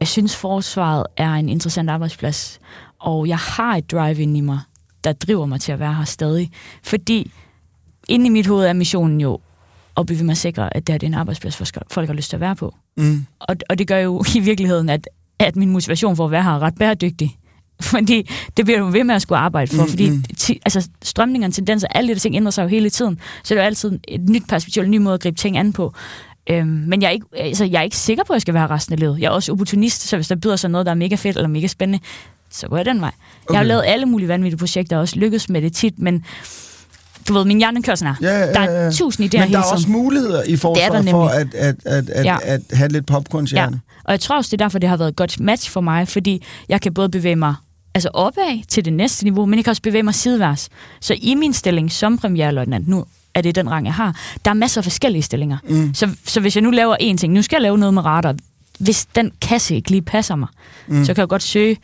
jeg 0.00 0.08
synes, 0.08 0.36
forsvaret 0.36 1.06
er 1.16 1.32
en 1.32 1.48
interessant 1.48 1.90
arbejdsplads, 1.90 2.60
og 3.00 3.28
jeg 3.28 3.38
har 3.38 3.76
et 3.76 3.90
drive 3.90 4.18
ind 4.18 4.36
i 4.36 4.40
mig, 4.40 4.58
der 5.04 5.12
driver 5.12 5.46
mig 5.46 5.60
til 5.60 5.72
at 5.72 5.80
være 5.80 5.94
her 5.94 6.04
stadig. 6.04 6.50
Fordi 6.82 7.30
inde 8.08 8.26
i 8.26 8.28
mit 8.28 8.46
hoved 8.46 8.66
er 8.66 8.72
missionen 8.72 9.20
jo 9.20 9.38
at 9.96 10.06
bevæge 10.06 10.24
mig 10.24 10.36
sikre, 10.36 10.76
at 10.76 10.86
det 10.86 10.92
her 10.92 10.98
det 10.98 11.06
er 11.06 11.10
en 11.10 11.14
arbejdsplads, 11.14 11.58
hvor 11.58 11.66
folk 11.90 12.08
har 12.08 12.14
lyst 12.14 12.30
til 12.30 12.36
at 12.36 12.40
være 12.40 12.56
på. 12.56 12.74
Mm. 12.96 13.26
Og, 13.40 13.56
og 13.70 13.78
det 13.78 13.88
gør 13.88 13.98
jo 13.98 14.24
i 14.36 14.40
virkeligheden, 14.40 14.88
at, 14.88 15.08
at 15.38 15.56
min 15.56 15.70
motivation 15.70 16.16
for 16.16 16.24
at 16.24 16.30
være 16.30 16.42
her 16.42 16.50
er 16.50 16.58
ret 16.58 16.74
bæredygtig. 16.74 17.36
Fordi 17.92 18.30
det 18.56 18.64
bliver 18.64 18.80
du 18.80 18.86
ved 18.86 19.04
med 19.04 19.14
at 19.14 19.22
skulle 19.22 19.38
arbejde 19.38 19.76
for, 19.76 19.82
Mm, 19.82 19.88
fordi 19.88 20.10
mm. 20.10 20.24
ti, 20.36 20.60
altså, 20.64 20.88
strømninger, 21.02 21.50
tendenser, 21.50 21.88
alle 21.90 22.14
de 22.14 22.18
ting 22.18 22.36
ændrer 22.36 22.50
sig 22.50 22.62
jo 22.62 22.68
hele 22.68 22.90
tiden. 22.90 23.18
Så 23.44 23.54
det 23.54 23.60
er 23.60 23.64
jo 23.64 23.66
altid 23.66 23.98
et 24.08 24.28
nyt 24.28 24.42
perspektiv, 24.48 24.82
en 24.82 24.90
ny 24.90 24.96
måde 24.96 25.14
at 25.14 25.20
gribe 25.20 25.36
ting 25.36 25.56
an 25.58 25.72
på. 25.72 25.94
Øhm, 26.50 26.68
men 26.68 27.02
jeg 27.02 27.08
er, 27.08 27.12
ikke, 27.12 27.26
altså, 27.36 27.64
jeg 27.64 27.78
er 27.78 27.82
ikke 27.82 27.96
sikker 27.96 28.24
på, 28.24 28.32
at 28.32 28.34
jeg 28.34 28.40
skal 28.40 28.54
være 28.54 28.66
resten 28.66 28.92
af 28.92 28.98
livet. 28.98 29.18
Jeg 29.20 29.26
er 29.26 29.30
også 29.30 29.52
opportunist, 29.52 30.08
så 30.08 30.16
hvis 30.16 30.28
der 30.28 30.36
byder 30.36 30.56
sig 30.56 30.70
noget, 30.70 30.86
der 30.86 30.92
er 30.92 30.96
mega 30.96 31.14
fedt 31.14 31.36
eller 31.36 31.48
mega 31.48 31.66
spændende, 31.66 32.04
så 32.50 32.68
går 32.68 32.76
jeg 32.76 32.86
den 32.86 33.00
vej. 33.00 33.10
Okay. 33.44 33.52
Jeg 33.52 33.58
har 33.58 33.64
lavet 33.64 33.82
alle 33.86 34.06
mulige 34.06 34.28
vanvittige 34.28 34.58
projekter, 34.58 34.96
og 34.96 35.00
også 35.00 35.16
lykkes 35.16 35.48
med 35.48 35.62
det 35.62 35.72
tit, 35.72 35.98
men 35.98 36.24
du 37.28 37.32
ved, 37.34 37.44
min 37.44 37.58
hjerne 37.58 37.82
kører 37.82 37.96
sådan 37.96 38.14
her. 38.20 38.28
Ja, 38.30 38.38
ja, 38.38 38.46
ja, 38.46 38.52
Der 38.52 38.62
ja. 38.62 38.66
er 38.70 38.90
tusind 38.92 39.34
idéer 39.34 39.40
Men 39.40 39.52
der 39.52 39.58
er 39.58 39.72
også 39.72 39.88
muligheder 39.88 40.42
i 40.42 40.56
forsvaret 40.56 41.08
for 41.10 41.26
at, 41.26 41.54
at, 41.54 41.76
at, 41.86 42.10
at, 42.10 42.24
ja. 42.24 42.32
Ja. 42.32 42.54
at 42.54 42.60
have 42.72 42.88
lidt 42.88 43.06
popcornshjerne. 43.06 43.80
Og 44.04 44.12
jeg 44.12 44.20
tror 44.20 44.36
også, 44.36 44.48
det 44.48 44.60
er 44.60 44.64
derfor, 44.64 44.78
det 44.78 44.88
har 44.88 44.96
været 44.96 45.08
et 45.08 45.16
godt 45.16 45.40
match 45.40 45.70
for 45.70 45.80
mig, 45.80 46.08
fordi 46.08 46.42
jeg 46.68 46.80
kan 46.80 46.94
både 46.94 47.08
bevæge 47.08 47.36
mig 47.36 47.54
altså 48.00 48.10
opad 48.14 48.66
til 48.68 48.84
det 48.84 48.92
næste 48.92 49.24
niveau, 49.24 49.46
men 49.46 49.56
jeg 49.56 49.64
kan 49.64 49.70
også 49.70 49.82
bevæge 49.82 50.02
mig 50.02 50.14
sideværs. 50.14 50.68
Så 51.00 51.14
i 51.22 51.34
min 51.34 51.52
stilling 51.52 51.92
som 51.92 52.18
premierløjtnant, 52.18 52.88
nu 52.88 53.04
er 53.34 53.40
det 53.40 53.54
den 53.54 53.70
rang, 53.70 53.86
jeg 53.86 53.94
har, 53.94 54.16
der 54.44 54.50
er 54.50 54.54
masser 54.54 54.80
af 54.80 54.84
forskellige 54.84 55.22
stillinger. 55.22 55.58
Mm. 55.68 55.94
Så, 55.94 56.08
så 56.24 56.40
hvis 56.40 56.56
jeg 56.56 56.62
nu 56.62 56.70
laver 56.70 56.96
en 57.00 57.16
ting, 57.16 57.32
nu 57.32 57.42
skal 57.42 57.56
jeg 57.56 57.62
lave 57.62 57.78
noget 57.78 57.94
med 57.94 58.04
radar, 58.04 58.34
hvis 58.78 59.06
den 59.14 59.32
kasse 59.40 59.74
ikke 59.74 59.90
lige 59.90 60.02
passer 60.02 60.36
mig, 60.36 60.48
mm. 60.88 61.04
så 61.04 61.14
kan 61.14 61.20
jeg 61.20 61.28
godt 61.28 61.42
søge 61.42 61.76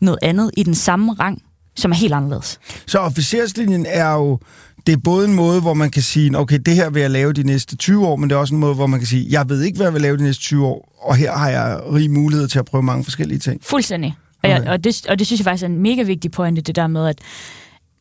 noget 0.00 0.18
andet 0.22 0.50
i 0.56 0.62
den 0.62 0.74
samme 0.74 1.12
rang, 1.12 1.42
som 1.76 1.90
er 1.90 1.94
helt 1.94 2.14
anderledes. 2.14 2.58
Så 2.86 2.98
officerslinjen 2.98 3.86
er 3.88 4.12
jo, 4.12 4.38
det 4.86 4.92
er 4.92 4.96
både 5.04 5.28
en 5.28 5.34
måde, 5.34 5.60
hvor 5.60 5.74
man 5.74 5.90
kan 5.90 6.02
sige, 6.02 6.38
okay, 6.38 6.58
det 6.66 6.74
her 6.74 6.90
vil 6.90 7.00
jeg 7.00 7.10
lave 7.10 7.32
de 7.32 7.42
næste 7.42 7.76
20 7.76 8.06
år, 8.06 8.16
men 8.16 8.30
det 8.30 8.36
er 8.36 8.40
også 8.40 8.54
en 8.54 8.60
måde, 8.60 8.74
hvor 8.74 8.86
man 8.86 9.00
kan 9.00 9.06
sige, 9.06 9.26
jeg 9.30 9.48
ved 9.48 9.62
ikke, 9.62 9.76
hvad 9.76 9.86
jeg 9.86 9.94
vil 9.94 10.02
lave 10.02 10.16
de 10.16 10.22
næste 10.22 10.42
20 10.42 10.66
år, 10.66 10.98
og 11.02 11.16
her 11.16 11.32
har 11.32 11.48
jeg 11.48 11.80
rig 11.92 12.10
mulighed 12.10 12.48
til 12.48 12.58
at 12.58 12.64
prøve 12.64 12.82
mange 12.82 13.04
forskellige 13.04 13.38
ting. 13.38 13.60
Fuldstændig. 13.64 14.16
Og, 14.42 14.50
jeg, 14.50 14.68
og, 14.68 14.84
det, 14.84 15.06
og 15.08 15.18
det 15.18 15.26
synes 15.26 15.40
jeg 15.40 15.44
faktisk 15.44 15.62
er 15.62 15.68
en 15.68 15.78
mega 15.78 16.02
vigtig 16.02 16.30
pointe, 16.30 16.62
det 16.62 16.76
der 16.76 16.86
med, 16.86 17.06
at 17.06 17.18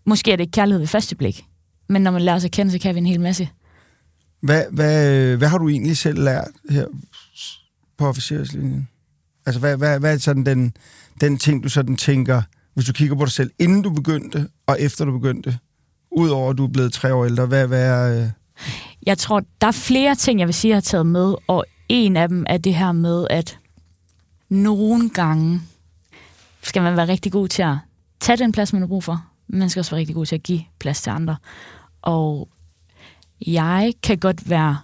måske 0.05 0.31
er 0.31 0.35
det 0.35 0.43
ikke 0.43 0.51
kærlighed 0.51 0.79
ved 0.79 0.87
første 0.87 1.15
blik, 1.15 1.45
men 1.89 2.01
når 2.01 2.11
man 2.11 2.21
lærer 2.21 2.39
sig 2.39 2.47
at 2.47 2.51
kende, 2.51 2.71
så 2.71 2.79
kan 2.79 2.95
vi 2.95 2.99
en 2.99 3.05
hel 3.05 3.21
masse. 3.21 3.49
Hvad, 4.41 4.63
hvad, 4.71 5.37
hvad 5.37 5.47
har 5.47 5.57
du 5.57 5.69
egentlig 5.69 5.97
selv 5.97 6.23
lært 6.23 6.47
her 6.69 6.85
på 7.97 8.07
officerslinjen? 8.07 8.87
Altså, 9.45 9.59
hvad, 9.59 9.77
hvad, 9.77 9.99
hvad 9.99 10.13
er 10.13 10.17
sådan 10.17 10.45
den, 10.45 10.73
den 11.21 11.37
ting, 11.37 11.63
du 11.63 11.69
sådan 11.69 11.97
tænker, 11.97 12.41
hvis 12.73 12.85
du 12.85 12.93
kigger 12.93 13.15
på 13.15 13.25
dig 13.25 13.31
selv, 13.31 13.51
inden 13.59 13.81
du 13.81 13.89
begyndte, 13.89 14.47
og 14.67 14.81
efter 14.81 15.05
du 15.05 15.11
begyndte, 15.11 15.57
udover 16.11 16.49
at 16.49 16.57
du 16.57 16.63
er 16.63 16.71
blevet 16.71 16.93
tre 16.93 17.13
år 17.13 17.25
ældre, 17.25 17.45
hvad, 17.45 17.67
hvad 17.67 17.83
er... 17.83 18.21
Øh... 18.21 18.29
Jeg 19.05 19.17
tror, 19.17 19.43
der 19.61 19.67
er 19.67 19.71
flere 19.71 20.15
ting, 20.15 20.39
jeg 20.39 20.47
vil 20.47 20.53
sige, 20.53 20.69
jeg 20.69 20.75
har 20.75 20.81
taget 20.81 21.05
med, 21.05 21.35
og 21.47 21.65
en 21.89 22.17
af 22.17 22.27
dem 22.27 22.45
er 22.47 22.57
det 22.57 22.75
her 22.75 22.91
med, 22.91 23.27
at 23.29 23.57
nogle 24.49 25.09
gange 25.09 25.61
skal 26.61 26.81
man 26.81 26.97
være 26.97 27.07
rigtig 27.07 27.31
god 27.31 27.47
til 27.47 27.61
at 27.61 27.77
tage 28.19 28.37
den 28.37 28.51
plads, 28.51 28.73
man 28.73 28.81
har 28.81 28.87
brug 28.87 29.03
for. 29.03 29.25
Man 29.47 29.69
skal 29.69 29.79
også 29.79 29.91
være 29.91 29.99
rigtig 29.99 30.15
god 30.15 30.25
til 30.25 30.35
at 30.35 30.43
give 30.43 30.61
plads 30.79 31.01
til 31.01 31.09
andre. 31.09 31.35
Og 32.01 32.49
jeg 33.47 33.93
kan 34.03 34.17
godt 34.17 34.49
være 34.49 34.77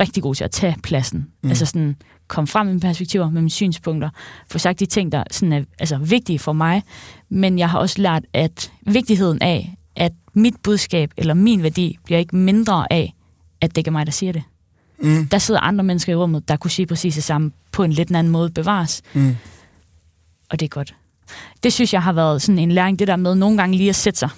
rigtig 0.00 0.22
god 0.22 0.34
til 0.34 0.44
at 0.44 0.50
tage 0.50 0.76
pladsen. 0.82 1.26
Mm. 1.42 1.48
Altså 1.48 1.66
sådan 1.66 1.96
komme 2.28 2.48
frem 2.48 2.66
med 2.66 2.74
mine 2.74 2.80
perspektiver, 2.80 3.30
med 3.30 3.42
mine 3.42 3.50
synspunkter, 3.50 4.10
få 4.50 4.58
sagt 4.58 4.80
de 4.80 4.86
ting, 4.86 5.12
der 5.12 5.24
sådan 5.30 5.52
er 5.52 5.64
altså, 5.78 5.98
vigtige 5.98 6.38
for 6.38 6.52
mig. 6.52 6.82
Men 7.28 7.58
jeg 7.58 7.70
har 7.70 7.78
også 7.78 8.02
lært, 8.02 8.24
at 8.32 8.72
vigtigheden 8.86 9.42
af, 9.42 9.74
at 9.96 10.12
mit 10.34 10.54
budskab 10.62 11.10
eller 11.16 11.34
min 11.34 11.62
værdi 11.62 11.98
bliver 12.04 12.18
ikke 12.18 12.36
mindre 12.36 12.92
af, 12.92 13.14
at 13.60 13.70
det 13.70 13.78
ikke 13.78 13.88
er 13.88 13.92
mig, 13.92 14.06
der 14.06 14.12
siger 14.12 14.32
det. 14.32 14.42
Mm. 15.02 15.28
Der 15.28 15.38
sidder 15.38 15.60
andre 15.60 15.84
mennesker 15.84 16.12
i 16.12 16.16
rummet, 16.16 16.48
der 16.48 16.56
kunne 16.56 16.70
sige 16.70 16.86
præcis 16.86 17.14
det 17.14 17.24
samme 17.24 17.52
på 17.72 17.82
en 17.82 17.92
lidt 17.92 18.10
anden 18.10 18.32
måde 18.32 18.50
bevares. 18.50 19.02
Mm. 19.14 19.36
Og 20.50 20.60
det 20.60 20.66
er 20.66 20.70
godt. 20.70 20.94
Det 21.62 21.72
synes 21.72 21.92
jeg 21.92 22.02
har 22.02 22.12
været 22.12 22.42
sådan 22.42 22.58
en 22.58 22.72
læring, 22.72 22.98
det 22.98 23.08
der 23.08 23.16
med 23.16 23.34
nogle 23.34 23.56
gange 23.56 23.76
lige 23.76 23.88
at 23.88 23.96
sætte 23.96 24.18
sig 24.18 24.30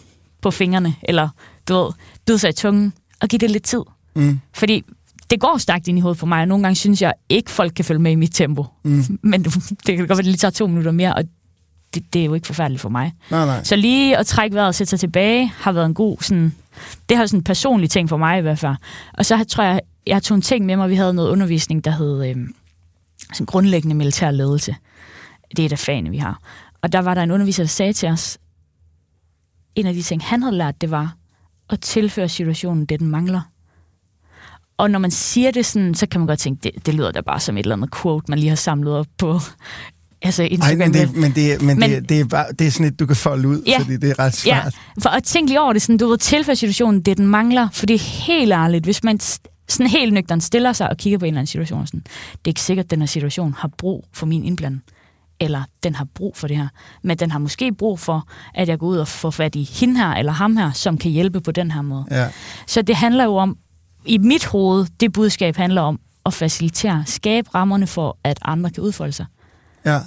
på 0.42 0.50
fingrene, 0.50 0.94
eller 1.02 1.28
du 1.68 1.74
ved, 1.74 1.92
bide 2.26 2.38
sig 2.38 2.50
i 2.50 2.52
tungen, 2.52 2.92
og 3.20 3.28
give 3.28 3.38
det 3.38 3.50
lidt 3.50 3.64
tid. 3.64 3.82
Mm. 4.14 4.40
Fordi 4.54 4.84
det 5.30 5.40
går 5.40 5.58
stærkt 5.58 5.88
ind 5.88 5.98
i 5.98 6.00
hovedet 6.00 6.18
for 6.18 6.26
mig, 6.26 6.40
og 6.40 6.48
nogle 6.48 6.64
gange 6.64 6.76
synes 6.76 7.02
jeg 7.02 7.12
ikke, 7.28 7.50
folk 7.50 7.72
kan 7.74 7.84
følge 7.84 8.00
med 8.00 8.12
i 8.12 8.14
mit 8.14 8.34
tempo. 8.34 8.66
Mm. 8.82 9.04
Men 9.22 9.44
det, 9.44 9.52
kan 9.86 9.98
godt 9.98 10.08
være, 10.08 10.12
at 10.12 10.16
det 10.16 10.24
lige 10.26 10.36
tager 10.36 10.52
to 10.52 10.66
minutter 10.66 10.92
mere, 10.92 11.14
og 11.14 11.24
det, 11.94 12.12
det 12.12 12.20
er 12.20 12.24
jo 12.24 12.34
ikke 12.34 12.46
forfærdeligt 12.46 12.80
for 12.80 12.88
mig. 12.88 13.12
Nej, 13.30 13.46
nej. 13.46 13.64
Så 13.64 13.76
lige 13.76 14.16
at 14.16 14.26
trække 14.26 14.54
vejret 14.54 14.68
og 14.68 14.74
sætte 14.74 14.90
sig 14.90 15.00
tilbage, 15.00 15.52
har 15.56 15.72
været 15.72 15.86
en 15.86 15.94
god 15.94 16.16
sådan... 16.20 16.54
Det 17.08 17.16
har 17.16 17.26
sådan 17.26 17.40
en 17.40 17.44
personlig 17.44 17.90
ting 17.90 18.08
for 18.08 18.16
mig 18.16 18.38
i 18.38 18.42
hvert 18.42 18.58
fald. 18.58 18.74
Og 19.12 19.26
så 19.26 19.44
tror 19.44 19.64
jeg, 19.64 19.80
jeg 20.06 20.22
tog 20.22 20.34
en 20.34 20.42
ting 20.42 20.66
med 20.66 20.76
mig. 20.76 20.90
Vi 20.90 20.94
havde 20.94 21.14
noget 21.14 21.28
undervisning, 21.28 21.84
der 21.84 21.90
hed 21.90 22.28
øh, 22.28 22.36
sådan 23.32 23.46
grundlæggende 23.46 23.96
militær 23.96 24.30
ledelse. 24.30 24.76
Det 25.50 25.58
er 25.58 25.66
et 25.66 25.72
af 25.72 25.78
fagene, 25.78 26.10
vi 26.10 26.16
har. 26.16 26.40
Og 26.82 26.92
der 26.92 26.98
var 26.98 27.14
der 27.14 27.22
en 27.22 27.30
underviser, 27.30 27.62
der 27.62 27.68
sagde 27.68 27.92
til 27.92 28.08
os, 28.08 28.38
en 29.74 29.86
af 29.86 29.94
de 29.94 30.02
ting, 30.02 30.22
han 30.24 30.42
havde 30.42 30.56
lært, 30.56 30.80
det 30.80 30.90
var 30.90 31.14
at 31.70 31.80
tilføre 31.80 32.28
situationen 32.28 32.86
det, 32.86 33.00
den 33.00 33.08
mangler. 33.08 33.40
Og 34.76 34.90
når 34.90 34.98
man 34.98 35.10
siger 35.10 35.50
det 35.50 35.66
sådan, 35.66 35.94
så 35.94 36.06
kan 36.06 36.20
man 36.20 36.26
godt 36.26 36.38
tænke, 36.38 36.60
det, 36.62 36.86
det 36.86 36.94
lyder 36.94 37.12
da 37.12 37.20
bare 37.20 37.40
som 37.40 37.56
et 37.56 37.62
eller 37.62 37.76
andet 37.76 37.90
quote, 38.02 38.24
man 38.28 38.38
lige 38.38 38.48
har 38.48 38.56
samlet 38.56 38.94
op 38.94 39.06
på 39.18 39.40
altså 40.22 40.42
Instagram. 40.42 40.80
Ej, 40.80 40.86
men 40.86 40.94
det, 40.94 41.16
men, 41.16 41.32
det, 41.32 41.62
men, 41.62 41.78
men 41.78 41.90
det, 41.90 42.08
det, 42.08 42.20
er 42.20 42.24
bare, 42.24 42.52
det 42.58 42.66
er 42.66 42.70
sådan 42.70 42.86
et, 42.86 43.00
du 43.00 43.06
kan 43.06 43.16
folde 43.16 43.48
ud, 43.48 43.62
ja, 43.66 43.78
fordi 43.78 43.96
det 43.96 44.10
er 44.10 44.18
ret 44.18 44.34
svært. 44.34 44.64
Ja, 44.64 45.00
for 45.02 45.08
at 45.08 45.24
tænke 45.24 45.50
lige 45.50 45.60
over 45.60 45.72
det, 45.72 45.82
sådan, 45.82 45.98
du 45.98 46.08
ved, 46.08 46.18
tilfælde 46.18 46.58
situationen, 46.58 47.02
det 47.02 47.16
den 47.16 47.26
mangler, 47.26 47.68
for 47.72 47.86
det 47.86 47.94
er 47.94 48.24
helt 48.26 48.52
ærligt, 48.52 48.84
hvis 48.84 49.04
man 49.04 49.20
sådan 49.68 49.86
helt 49.86 50.12
nøgteren 50.12 50.40
stiller 50.40 50.72
sig 50.72 50.90
og 50.90 50.96
kigger 50.96 51.18
på 51.18 51.24
en 51.24 51.28
eller 51.28 51.40
anden 51.40 51.46
situation, 51.46 51.86
sådan, 51.86 52.00
det 52.32 52.38
er 52.44 52.48
ikke 52.48 52.60
sikkert, 52.60 52.84
at 52.84 52.90
den 52.90 53.00
her 53.00 53.06
situation 53.06 53.54
har 53.58 53.70
brug 53.78 54.04
for 54.12 54.26
min 54.26 54.44
indblanding 54.44 54.82
eller 55.40 55.62
den 55.82 55.94
har 55.94 56.06
brug 56.14 56.36
for 56.36 56.48
det 56.48 56.56
her. 56.56 56.68
Men 57.02 57.16
den 57.16 57.30
har 57.30 57.38
måske 57.38 57.72
brug 57.72 58.00
for, 58.00 58.28
at 58.54 58.68
jeg 58.68 58.78
går 58.78 58.86
ud 58.86 58.96
og 58.96 59.08
får 59.08 59.30
fat 59.30 59.54
i 59.54 59.62
hende 59.62 59.96
her 59.96 60.10
eller 60.12 60.32
ham 60.32 60.56
her, 60.56 60.72
som 60.72 60.98
kan 60.98 61.10
hjælpe 61.10 61.40
på 61.40 61.52
den 61.52 61.70
her 61.70 61.82
måde. 61.82 62.04
Ja. 62.10 62.28
Så 62.66 62.82
det 62.82 62.96
handler 62.96 63.24
jo 63.24 63.36
om, 63.36 63.56
i 64.04 64.18
mit 64.18 64.46
hoved, 64.46 64.86
det 65.00 65.12
budskab 65.12 65.56
handler 65.56 65.82
om 65.82 66.00
at 66.26 66.34
facilitere, 66.34 67.02
skabe 67.06 67.54
rammerne 67.54 67.86
for, 67.86 68.18
at 68.24 68.38
andre 68.42 68.70
kan 68.70 68.82
udfolde 68.82 69.12
sig. 69.12 69.26
Ja. 69.84 69.98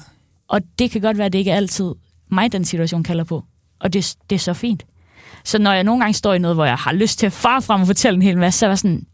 Og 0.48 0.62
det 0.80 0.92
kan 0.92 1.02
godt 1.02 1.18
være, 1.18 1.26
at 1.26 1.34
det 1.34 1.40
ikke 1.40 1.52
er 1.52 1.56
altid 1.56 1.92
mig, 2.30 2.52
den 2.52 2.66
situation 2.66 3.04
kalder 3.04 3.24
på. 3.24 3.44
Og 3.80 3.94
det, 3.94 4.16
det 4.30 4.36
er 4.36 4.40
så 4.40 4.54
fint. 4.54 4.84
Så 5.44 5.60
når 5.60 5.74
jeg 5.74 5.84
nogle 5.84 6.02
gange 6.02 6.14
står 6.14 6.34
i 6.34 6.38
noget, 6.38 6.58
hvor 6.58 6.66
jeg 6.66 6.76
har 6.76 6.92
lyst 6.92 7.20
til 7.20 7.26
at 7.26 7.34
fare 7.34 7.62
frem 7.62 7.82
og 7.82 7.88
fortælle 7.88 8.16
en 8.16 8.22
hel 8.22 8.38
masse, 8.38 8.60
så 8.60 8.66
er 8.66 8.70
jeg 8.70 8.78
sådan, 8.78 9.06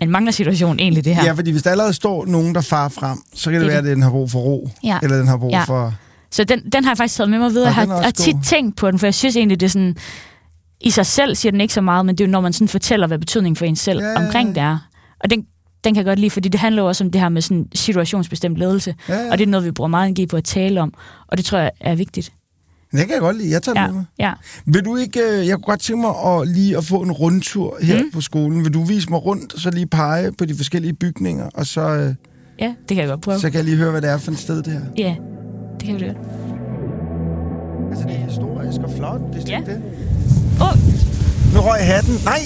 men 0.00 0.10
mangler 0.10 0.32
situationen 0.32 0.80
egentlig 0.80 1.04
det 1.04 1.14
her? 1.14 1.24
Ja, 1.24 1.32
fordi 1.32 1.50
hvis 1.50 1.62
der 1.62 1.70
allerede 1.70 1.92
står 1.92 2.26
nogen, 2.26 2.54
der 2.54 2.60
farer 2.60 2.88
frem, 2.88 3.18
så 3.34 3.50
kan 3.50 3.60
det, 3.60 3.60
det 3.60 3.68
være, 3.68 3.78
at 3.78 3.84
den 3.84 4.02
har 4.02 4.10
brug 4.10 4.30
for 4.30 4.38
ro, 4.38 4.70
ja. 4.84 4.98
eller 5.02 5.16
den 5.16 5.28
har 5.28 5.36
brug 5.36 5.50
ja. 5.50 5.64
for... 5.64 5.94
Så 6.30 6.44
den, 6.44 6.70
den 6.72 6.84
har 6.84 6.90
jeg 6.90 6.96
faktisk 6.96 7.16
taget 7.16 7.30
med 7.30 7.38
mig 7.38 7.50
videre. 7.50 7.66
Jeg 7.66 7.74
har, 7.74 8.02
har 8.02 8.10
tit 8.10 8.36
tænkt 8.44 8.76
på 8.76 8.90
den, 8.90 8.98
for 8.98 9.06
jeg 9.06 9.14
synes 9.14 9.36
egentlig, 9.36 9.60
det 9.60 9.66
er 9.66 9.70
sådan... 9.70 9.96
I 10.80 10.90
sig 10.90 11.06
selv 11.06 11.34
siger 11.34 11.52
den 11.52 11.60
ikke 11.60 11.74
så 11.74 11.80
meget, 11.80 12.06
men 12.06 12.14
det 12.14 12.24
er 12.24 12.28
jo, 12.28 12.30
når 12.30 12.40
man 12.40 12.52
sådan 12.52 12.68
fortæller, 12.68 13.06
hvad 13.06 13.18
betydningen 13.18 13.56
for 13.56 13.64
en 13.64 13.76
selv 13.76 14.00
ja, 14.00 14.24
omkring 14.24 14.54
det 14.54 14.62
er. 14.62 14.78
Og 15.20 15.30
den, 15.30 15.44
den 15.84 15.94
kan 15.94 15.96
jeg 15.96 16.04
godt 16.04 16.18
lide, 16.18 16.30
fordi 16.30 16.48
det 16.48 16.60
handler 16.60 16.82
også 16.82 17.04
om 17.04 17.10
det 17.10 17.20
her 17.20 17.28
med 17.28 17.42
sådan 17.42 17.68
situationsbestemt 17.74 18.56
ledelse. 18.56 18.94
Ja, 19.08 19.14
ja. 19.14 19.30
Og 19.30 19.38
det 19.38 19.46
er 19.46 19.50
noget, 19.50 19.66
vi 19.66 19.70
bruger 19.70 19.88
meget 19.88 20.06
energi 20.06 20.26
på 20.26 20.36
at 20.36 20.44
tale 20.44 20.80
om. 20.80 20.94
Og 21.28 21.36
det 21.36 21.44
tror 21.44 21.58
jeg 21.58 21.70
er 21.80 21.94
vigtigt. 21.94 22.32
Det 22.92 23.00
kan 23.00 23.10
jeg 23.10 23.20
godt 23.20 23.36
lide. 23.36 23.50
Jeg 23.50 23.62
tager 23.62 23.80
ja, 23.80 23.86
med 23.86 23.94
mig. 23.94 24.04
Ja. 24.18 24.32
Vil 24.66 24.84
du 24.84 24.96
ikke, 24.96 25.20
øh, 25.20 25.46
jeg 25.46 25.54
kunne 25.54 25.62
godt 25.62 25.80
tænke 25.80 26.00
mig 26.00 26.10
at 26.26 26.48
lige 26.48 26.76
at 26.76 26.84
få 26.84 27.02
en 27.02 27.12
rundtur 27.12 27.78
her 27.82 28.02
mm. 28.02 28.10
på 28.10 28.20
skolen. 28.20 28.64
Vil 28.64 28.74
du 28.74 28.84
vise 28.84 29.10
mig 29.10 29.24
rundt, 29.24 29.54
og 29.54 29.60
så 29.60 29.70
lige 29.70 29.86
pege 29.86 30.32
på 30.32 30.44
de 30.44 30.54
forskellige 30.54 30.92
bygninger, 30.92 31.48
og 31.54 31.66
så... 31.66 31.80
Øh, 31.80 32.14
ja, 32.60 32.66
det 32.66 32.88
kan 32.88 32.96
jeg 32.96 33.08
godt 33.08 33.20
prøve. 33.20 33.38
Så 33.38 33.50
kan 33.50 33.54
jeg 33.54 33.64
lige 33.64 33.76
høre, 33.76 33.90
hvad 33.90 34.02
det 34.02 34.10
er 34.10 34.18
for 34.18 34.32
et 34.32 34.38
sted, 34.38 34.62
det 34.62 34.72
her. 34.72 34.80
Ja, 34.98 35.14
det 35.80 35.86
kan 35.86 36.00
vi 36.00 36.06
godt. 36.06 36.16
Altså, 37.90 38.06
det 38.08 38.16
er 38.16 38.24
historisk 38.24 38.80
og 38.80 38.90
flot. 38.96 39.20
Det 39.32 39.48
er 39.48 39.58
ja. 39.58 39.72
det. 39.72 39.82
Oh. 40.60 40.76
Nu 41.54 41.60
røg 41.60 41.86
hatten. 41.86 42.14
Nej! 42.24 42.40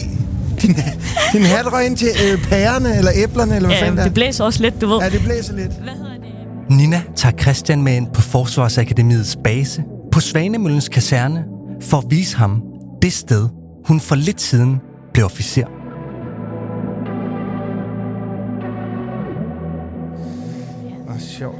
Din, 0.62 0.74
din 1.32 1.42
hat 1.42 1.72
røg 1.72 1.86
ind 1.86 1.96
til 1.96 2.08
øh, 2.08 2.44
pærerne, 2.44 2.96
eller 2.98 3.10
æblerne, 3.14 3.56
eller 3.56 3.68
hvad 3.68 3.78
ja, 3.78 3.86
fanden 3.86 4.04
det 4.04 4.14
blæser 4.14 4.44
også 4.44 4.62
lidt, 4.62 4.80
du 4.80 4.86
ved. 4.86 4.98
Ja, 5.02 5.08
det 5.08 5.20
blæser 5.24 5.54
lidt. 5.54 5.72
Hvad 5.72 5.92
hedder 5.92 6.14
det? 6.14 6.76
Nina 6.76 7.02
tager 7.16 7.36
Christian 7.36 7.82
med 7.82 7.96
ind 7.96 8.06
på 8.14 8.20
Forsvarsakademiets 8.20 9.36
base 9.44 9.82
på 10.16 10.20
Svanemøllens 10.20 10.88
kaserne 10.88 11.44
for 11.80 11.98
at 11.98 12.04
vise 12.10 12.36
ham 12.36 12.62
det 13.02 13.12
sted, 13.12 13.48
hun 13.86 14.00
for 14.00 14.14
lidt 14.14 14.40
siden 14.40 14.80
blev 15.12 15.24
officer. 15.24 15.66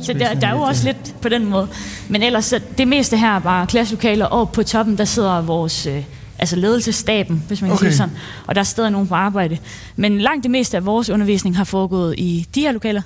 Så 0.00 0.12
der, 0.12 0.34
der 0.34 0.46
er 0.46 0.52
jo 0.54 0.60
også 0.60 0.84
lidt 0.84 1.14
på 1.22 1.28
den 1.28 1.44
måde. 1.44 1.68
Men 2.08 2.22
ellers, 2.22 2.44
så 2.44 2.60
det 2.78 2.88
meste 2.88 3.16
her 3.16 3.36
er 3.36 3.38
bare 3.38 3.66
klasselokaler, 3.66 4.26
og 4.26 4.52
på 4.52 4.62
toppen, 4.62 4.98
der 4.98 5.04
sidder 5.04 5.42
vores 5.42 5.86
øh, 5.86 6.04
altså 6.38 6.56
ledelsesstaben, 6.56 7.44
hvis 7.48 7.62
man 7.62 7.70
kan 7.70 7.75
Okay. 7.75 7.86
sige 7.86 7.96
sådan. 7.96 8.16
Og 8.46 8.54
der 8.54 8.60
er 8.60 8.64
stadig 8.64 8.90
nogen 8.90 9.08
på 9.08 9.14
arbejde. 9.14 9.58
Men 9.96 10.18
langt 10.20 10.42
det 10.42 10.50
meste 10.50 10.76
af 10.76 10.86
vores 10.86 11.10
undervisning 11.10 11.56
har 11.56 11.64
foregået 11.64 12.14
i 12.18 12.46
de 12.54 12.60
her 12.60 12.72
lokaler. 12.72 13.02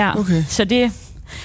Ja, 0.00 0.18
Okay. 0.18 0.44
så 0.48 0.64
det, 0.64 0.92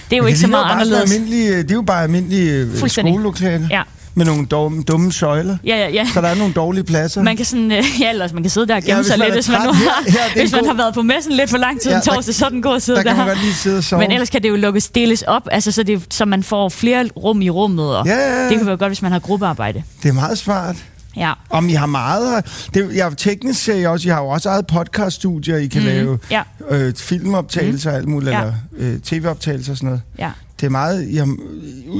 det 0.09 0.13
er 0.15 0.17
jo 0.17 0.23
Men 0.23 0.27
ikke 0.27 0.39
så 0.39 0.47
meget 0.47 0.71
anderledes. 0.71 1.11
Almindelige, 1.13 1.57
det 1.63 1.71
er 1.71 1.75
jo 1.75 1.81
bare 1.81 2.03
almindelige 2.03 2.51
øh, 2.51 2.89
skolelokaler. 2.89 3.67
Ja. 3.71 3.81
Med 4.15 4.25
nogle 4.25 4.45
dumme, 4.45 4.83
dumme 4.83 5.11
søjler. 5.11 5.57
Ja, 5.65 5.77
ja, 5.77 5.89
ja. 5.89 6.07
Så 6.13 6.21
der 6.21 6.27
er 6.27 6.35
nogle 6.35 6.53
dårlige 6.53 6.83
pladser. 6.83 7.21
Man 7.23 7.35
kan 7.37 7.45
sådan, 7.45 7.71
øh, 7.71 7.83
ja, 8.01 8.09
ellers 8.09 8.33
man 8.33 8.43
kan 8.43 8.49
sidde 8.49 8.67
der 8.67 8.75
og 8.75 8.81
gemme 8.81 8.97
Ja, 8.97 9.03
sig 9.03 9.17
lidt, 9.17 9.33
hvis 9.33 9.49
man, 9.49 9.61
nu 9.61 9.67
har, 9.71 10.03
Her- 10.03 10.11
her 10.11 10.19
er 10.19 10.39
hvis 10.39 10.51
man 10.51 10.61
god- 10.61 10.67
har 10.67 10.75
været 10.75 10.93
på 10.93 11.01
messen 11.01 11.33
lidt 11.33 11.49
for 11.49 11.57
lang 11.57 11.81
tid 11.81 11.91
Ja, 11.91 11.97
en 11.97 12.03
torsdag, 12.03 12.35
så 12.35 12.45
er 12.45 12.49
den 12.49 12.61
god 12.61 12.75
at 12.75 12.81
sidde 12.81 12.97
der 12.97 13.03
kan 13.03 13.11
der. 13.11 13.17
man 13.17 13.27
godt 13.27 13.41
lige 13.43 13.53
sidde 13.53 13.77
og 13.77 13.83
sove. 13.83 14.01
Men 14.01 14.11
ellers 14.11 14.29
kan 14.29 14.43
det 14.43 14.49
jo 14.49 14.55
lukkes 14.55 14.87
deles 14.87 15.21
op, 15.21 15.41
altså 15.51 15.71
så, 15.71 15.83
det, 15.83 16.01
så 16.09 16.25
man 16.25 16.43
får 16.43 16.69
flere 16.69 17.09
rum 17.17 17.41
i 17.41 17.49
rummet, 17.49 17.95
og 17.97 18.05
Ja, 18.07 18.15
ja, 18.15 18.41
ja. 18.43 18.49
det 18.49 18.57
kan 18.57 18.67
være 18.67 18.77
godt, 18.77 18.89
hvis 18.89 19.01
man 19.01 19.11
har 19.11 19.19
gruppearbejde. 19.19 19.83
Det 20.03 20.09
er 20.09 20.13
meget 20.13 20.37
smart. 20.37 20.75
Ja. 21.19 21.33
Om 21.49 21.69
I 21.69 21.73
har 21.73 21.85
meget. 21.85 22.45
Det, 22.73 22.95
jeg, 22.95 23.17
teknisk 23.17 23.63
ser 23.63 23.75
jeg 23.75 23.89
også, 23.89 24.07
I 24.07 24.11
har 24.11 24.21
jo 24.21 24.27
også 24.27 24.49
eget 24.49 24.67
podcaststudier, 24.67 25.57
I 25.57 25.67
kan 25.67 25.81
mm. 25.81 25.87
lave 25.87 26.19
Ja, 26.31 26.43
øh, 26.69 26.93
filmoptagelser 26.95 27.91
og 27.91 27.97
alt 27.97 28.07
muligt, 28.07 28.31
Ja. 28.31 28.39
eller 28.41 28.53
øh, 28.77 28.99
tv-optagelser 28.99 29.73
og 29.73 29.77
sådan 29.77 29.87
noget. 29.87 30.01
ja. 30.19 30.31
Det 30.59 30.65
er 30.65 30.69
meget, 30.69 31.07
I 31.09 31.15
har, 31.15 31.35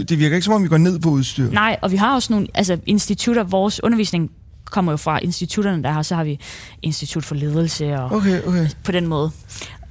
det 0.10 0.20
virker 0.20 0.36
ikke 0.36 0.46
som 0.46 0.54
om, 0.54 0.66
I 0.66 0.68
går 0.68 0.78
ned 0.78 1.00
på 1.00 1.10
udstyr. 1.10 1.52
Nej, 1.52 1.78
og 1.82 1.92
vi 1.92 1.98
har 1.98 2.16
også 2.16 2.34
nogle 2.34 2.48
altså, 2.54 2.78
institutter. 2.86 3.44
Vores 3.44 3.84
undervisning 3.84 4.32
kommer 4.66 4.92
jo 4.92 4.98
fra 4.98 5.20
institutterne, 5.20 5.84
der 5.84 5.92
har, 5.92 6.02
så 6.02 6.16
har 6.16 6.24
vi 6.24 6.40
Institut 6.82 7.26
for 7.26 7.36
Ledelse 7.36 7.96
og 8.00 8.12
Okay, 8.12 8.42
okay. 8.48 8.68
på 8.84 8.92
den 8.92 9.08
måde. 9.08 9.32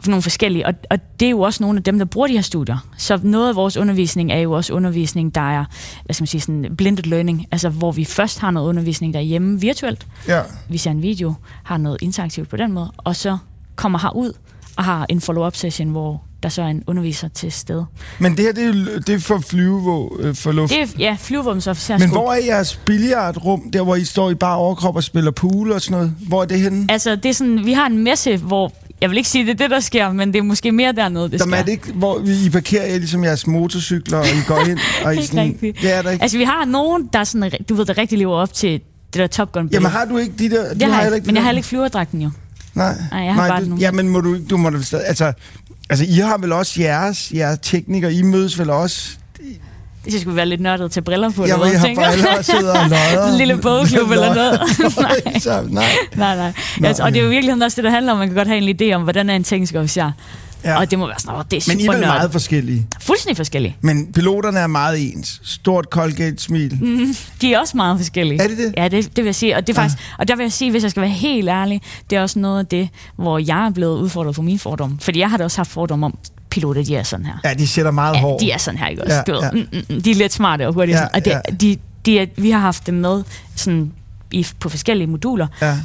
For 0.00 0.10
nogle 0.10 0.22
forskellige. 0.22 0.66
Og, 0.66 0.74
og 0.90 0.98
det 1.20 1.26
er 1.26 1.30
jo 1.30 1.40
også 1.40 1.62
nogle 1.62 1.76
af 1.76 1.84
dem, 1.84 1.98
der 1.98 2.04
bruger 2.04 2.26
de 2.26 2.32
her 2.32 2.42
studier. 2.42 2.88
Så 2.96 3.20
noget 3.22 3.48
af 3.48 3.56
vores 3.56 3.76
undervisning 3.76 4.32
er 4.32 4.38
jo 4.38 4.52
også 4.52 4.72
undervisning, 4.72 5.34
der 5.34 5.40
er, 5.40 5.64
hvad 6.04 6.14
skal 6.14 6.22
man 6.22 6.26
sige, 6.26 6.40
sådan 6.40 6.74
blended 6.76 7.04
learning. 7.04 7.46
Altså 7.52 7.68
hvor 7.68 7.92
vi 7.92 8.04
først 8.04 8.38
har 8.38 8.50
noget 8.50 8.68
undervisning 8.68 9.14
derhjemme 9.14 9.60
virtuelt. 9.60 10.06
Ja. 10.28 10.40
Vi 10.68 10.78
ser 10.78 10.90
en 10.90 11.02
video, 11.02 11.34
har 11.62 11.76
noget 11.76 12.02
interaktivt 12.02 12.48
på 12.48 12.56
den 12.56 12.72
måde, 12.72 12.92
og 12.96 13.16
så 13.16 13.38
kommer 13.76 13.98
herud 13.98 14.32
og 14.76 14.84
har 14.84 15.06
en 15.08 15.20
follow-up 15.20 15.56
session, 15.56 15.88
hvor 15.88 16.22
der 16.42 16.48
så 16.48 16.62
er 16.62 16.66
en 16.66 16.82
underviser 16.86 17.28
til 17.28 17.52
stede. 17.52 17.86
Men 18.18 18.36
det 18.36 18.44
her, 18.44 18.52
det 18.52 18.64
er, 18.64 19.00
det 19.00 19.14
er 19.14 19.18
for 19.18 19.38
flyve, 19.38 19.80
hvor, 19.80 20.16
øh, 20.20 20.34
for 20.34 20.52
luft. 20.52 20.72
Det 20.72 20.82
er, 20.82 20.86
ja, 20.98 21.16
flyvevåbensofficer. 21.20 21.98
Men 21.98 22.10
hvor 22.10 22.32
er 22.32 22.44
jeres 22.46 22.76
billiardrum, 22.76 23.70
der 23.72 23.82
hvor 23.82 23.96
I 23.96 24.04
står 24.04 24.30
i 24.30 24.34
bare 24.34 24.56
overkrop 24.56 24.96
og 24.96 25.04
spiller 25.04 25.30
pool 25.30 25.72
og 25.72 25.80
sådan 25.80 25.98
noget? 25.98 26.14
Hvor 26.28 26.42
er 26.42 26.46
det 26.46 26.60
henne? 26.60 26.86
Altså, 26.88 27.16
det 27.16 27.28
er 27.28 27.32
sådan, 27.32 27.66
vi 27.66 27.72
har 27.72 27.86
en 27.86 27.98
messe, 27.98 28.36
hvor... 28.36 28.72
Jeg 29.00 29.10
vil 29.10 29.16
ikke 29.16 29.28
sige, 29.28 29.44
det 29.44 29.50
er 29.50 29.54
det, 29.54 29.70
der 29.70 29.80
sker, 29.80 30.12
men 30.12 30.32
det 30.32 30.38
er 30.38 30.42
måske 30.42 30.72
mere 30.72 30.92
dernede, 30.92 31.24
det 31.30 31.40
Jamen, 31.40 31.52
sker. 31.52 31.58
er 31.58 31.62
det 31.62 31.72
ikke, 31.72 31.92
hvor 31.92 32.22
I 32.46 32.50
parkerer 32.50 32.86
jer 32.86 32.98
ligesom 32.98 33.24
jeres 33.24 33.46
motorcykler, 33.46 34.18
og 34.18 34.26
I 34.26 34.42
går 34.46 34.58
ind, 34.58 34.78
og 35.04 35.16
I 35.16 35.22
sådan... 35.22 35.44
rigtigt. 35.44 35.82
Det 35.82 35.92
er 35.92 36.02
der 36.02 36.10
ikke. 36.10 36.22
Altså, 36.22 36.38
vi 36.38 36.44
har 36.44 36.64
nogen, 36.64 37.08
der, 37.12 37.24
sådan, 37.24 37.52
du 37.68 37.74
ved, 37.74 37.84
der 37.84 37.98
rigtig 37.98 38.18
lever 38.18 38.36
op 38.36 38.52
til 38.52 38.80
det 39.12 39.14
der 39.14 39.26
Top 39.26 39.52
Gun 39.52 39.68
Jamen 39.72 39.90
har 39.90 40.04
du 40.04 40.16
ikke 40.16 40.32
de 40.38 40.50
der... 40.50 40.68
Du 40.68 40.74
det 40.74 40.82
har 40.82 40.90
jeg, 40.90 41.02
heller 41.02 41.16
ikke, 41.16 41.26
men 41.26 41.34
jeg 41.34 41.44
har 41.44 41.52
ikke 41.52 41.68
flyverdragten 41.68 42.22
jo. 42.22 42.30
Nej, 42.74 42.94
Nej, 43.10 43.20
jeg 43.20 43.34
har 43.34 43.48
bare 43.48 43.60
du, 43.60 43.66
nogle. 43.66 43.82
Jamen 43.82 44.08
må 44.08 44.20
du. 44.20 44.38
Du 44.50 44.56
må 44.56 44.70
da. 44.70 44.76
Altså, 44.96 45.32
altså, 45.90 46.04
I 46.08 46.14
har 46.14 46.38
vel 46.38 46.52
også 46.52 46.82
jeres, 46.82 47.32
jeres 47.34 47.58
teknikere. 47.62 48.12
I 48.12 48.22
mødes 48.22 48.58
vel 48.58 48.70
også... 48.70 49.18
Så 50.10 50.20
skulle 50.20 50.36
være 50.36 50.46
lidt 50.46 50.60
nørdet 50.60 50.90
til 50.90 51.00
briller 51.02 51.30
på. 51.30 51.42
Jeg 51.46 51.52
eller 51.52 51.64
vil 51.64 51.70
hvad, 51.70 51.78
have 51.78 51.88
tænker 51.88 52.02
jeg? 52.02 52.12
briller 52.12 52.38
og 52.38 52.44
sidder 52.44 52.80
og 52.80 52.88
løjer. 52.90 53.32
En 53.32 53.38
lille 53.42 53.56
bogklub 53.58 54.10
eller 54.10 54.34
noget. 54.34 54.60
nej. 54.98 55.62
Nej. 55.68 55.84
Nej, 56.16 56.36
nej. 56.36 56.52
Nå, 56.80 56.86
Altså, 56.86 57.02
og 57.02 57.12
det 57.12 57.18
er 57.18 57.22
jo 57.22 57.26
i 57.28 57.30
virkeligheden 57.30 57.62
også 57.62 57.76
det, 57.76 57.84
der 57.84 57.90
handler 57.90 58.12
om, 58.12 58.18
man 58.18 58.28
kan 58.28 58.36
godt 58.36 58.48
have 58.48 58.68
en 58.68 58.76
idé 58.82 58.94
om, 58.94 59.02
hvordan 59.02 59.30
er 59.30 59.36
en 59.36 59.44
teknisk 59.44 59.74
officer. 59.74 60.04
Ja. 60.04 60.10
Ja. 60.64 60.78
Og 60.78 60.90
det 60.90 60.98
må 60.98 61.06
være 61.06 61.18
sådan, 61.18 61.34
oh, 61.36 61.44
det 61.50 61.56
er 61.56 61.70
Men 61.72 61.80
I 61.80 61.82
super 61.82 61.92
er 61.92 61.98
vel 61.98 62.06
meget 62.06 62.32
forskellige. 62.32 62.86
Fuldstændig 63.00 63.36
forskellige. 63.36 63.76
Men 63.80 64.12
piloterne 64.12 64.58
er 64.58 64.66
meget 64.66 65.12
ens. 65.12 65.40
Stort 65.44 65.84
Colgate-smil. 65.90 66.78
Mm. 66.80 67.14
De 67.40 67.54
er 67.54 67.58
også 67.58 67.76
meget 67.76 67.98
forskellige. 67.98 68.42
Er 68.42 68.48
det 68.48 68.58
det? 68.58 68.74
Ja, 68.76 68.88
det, 68.88 69.04
det 69.04 69.16
vil 69.16 69.24
jeg 69.24 69.34
sige. 69.34 69.56
Og, 69.56 69.66
det 69.66 69.72
er 69.72 69.80
faktisk, 69.80 69.98
og 70.18 70.28
der 70.28 70.36
vil 70.36 70.42
jeg 70.44 70.52
sige, 70.52 70.70
hvis 70.70 70.82
jeg 70.82 70.90
skal 70.90 71.00
være 71.00 71.10
helt 71.10 71.48
ærlig, 71.48 71.82
det 72.10 72.16
er 72.18 72.22
også 72.22 72.38
noget 72.38 72.58
af 72.58 72.66
det, 72.66 72.88
hvor 73.16 73.38
jeg 73.38 73.66
er 73.66 73.70
blevet 73.70 73.98
udfordret 74.00 74.34
på 74.34 74.42
mine 74.42 74.58
fordomme. 74.58 74.98
Fordi 75.00 75.18
jeg 75.20 75.30
har 75.30 75.36
da 75.36 75.44
også 75.44 75.58
haft 75.58 75.70
fordomme 75.70 76.06
om, 76.06 76.18
piloter, 76.50 76.84
de 76.84 76.96
er 76.96 77.02
sådan 77.02 77.26
her. 77.26 77.34
Ja, 77.44 77.54
de 77.54 77.66
sætter 77.66 77.90
meget 77.90 78.14
Ja, 78.14 78.20
hår. 78.20 78.38
de 78.38 78.50
er 78.50 78.58
sådan 78.58 78.78
her, 78.78 78.86
ikke 78.86 79.02
også? 79.02 79.14
Ja, 79.14 79.22
Ja, 79.26 79.32
du 79.32 79.32
ved, 79.32 79.42
ja. 79.42 79.50
mm, 79.50 79.66
mm, 79.88 79.94
mm, 79.96 80.02
de 80.02 80.10
er 80.10 80.14
lidt 80.14 80.32
smarte 80.32 80.66
og 80.68 80.74
hurtige. 80.74 80.98
Ja, 80.98 81.06
og 81.14 81.24
det, 81.24 81.30
ja. 81.30 81.40
de, 81.60 81.76
de 82.06 82.18
er, 82.18 82.26
vi 82.36 82.50
har 82.50 82.58
haft 82.58 82.86
dem 82.86 82.94
med 82.94 83.22
sådan, 83.56 83.92
i, 84.32 84.46
på 84.60 84.68
forskellige 84.68 85.06
moduler. 85.06 85.46
Ja, 85.62 85.76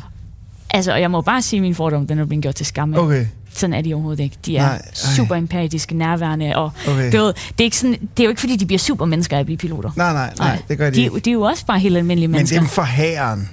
Altså, 0.70 0.92
og 0.94 1.02
jeg 1.02 1.12
må 1.12 1.22
bare 1.22 1.42
sige, 1.42 1.58
at 1.58 1.62
min 1.62 1.76
fordom, 1.76 2.08
den 2.08 2.20
er 2.20 2.26
blevet 2.26 2.42
gjort 2.44 2.56
til 2.56 2.66
skamme. 2.66 3.00
okay. 3.00 3.26
Sådan 3.56 3.74
er 3.74 3.82
de 3.82 3.94
overhovedet 3.94 4.24
ikke. 4.24 4.36
De 4.46 4.58
er 4.58 4.62
Nej, 4.62 4.70
Nej, 4.72 4.78
ej. 4.78 5.16
super 5.16 5.36
empatiske, 5.36 5.96
nærværende, 5.98 6.56
og 6.56 6.72
Okay. 6.88 7.12
du 7.12 7.18
ved, 7.18 7.34
det, 7.34 7.60
er 7.60 7.64
ikke 7.64 7.78
sådan, 7.78 7.92
det 8.18 8.20
er 8.20 8.24
jo 8.24 8.30
ikke, 8.30 8.40
fordi 8.42 8.56
de 8.56 8.66
bliver 8.66 8.80
supermennesker 8.80 9.36
af 9.36 9.40
at 9.40 9.46
blive 9.46 9.58
piloter. 9.58 9.92
Nej, 9.96 10.14
nej, 10.14 10.34
nej, 10.40 10.58
det 10.70 10.78
gør 10.78 10.90
de 10.90 10.96
de, 10.96 11.02
ikke. 11.04 11.20
de 11.20 11.30
er 11.30 11.34
jo 11.34 11.42
også 11.42 11.66
bare 11.66 11.80
helt 11.80 11.98
almindelige 11.98 12.28
Men 12.28 12.36
mennesker. 12.38 12.60
dem 12.60 12.68
for 12.68 12.84
hæren. 12.84 13.50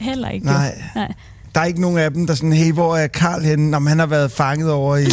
Heller 0.00 0.28
ikke. 0.28 0.46
Nej. 0.46 0.74
Nej. 0.94 1.12
Der 1.54 1.60
er 1.60 1.64
ikke 1.64 1.80
nogen 1.80 1.98
af 1.98 2.10
dem, 2.12 2.26
der 2.26 2.32
er 2.32 2.36
sådan, 2.36 2.52
hey, 2.52 2.72
hvor 2.72 2.96
er 2.96 3.06
Karl 3.06 3.42
henne? 3.42 3.76
Om 3.76 3.86
han 3.86 3.98
har 3.98 4.06
været 4.06 4.30
fanget 4.32 4.70
over 4.72 4.96
i... 4.96 5.04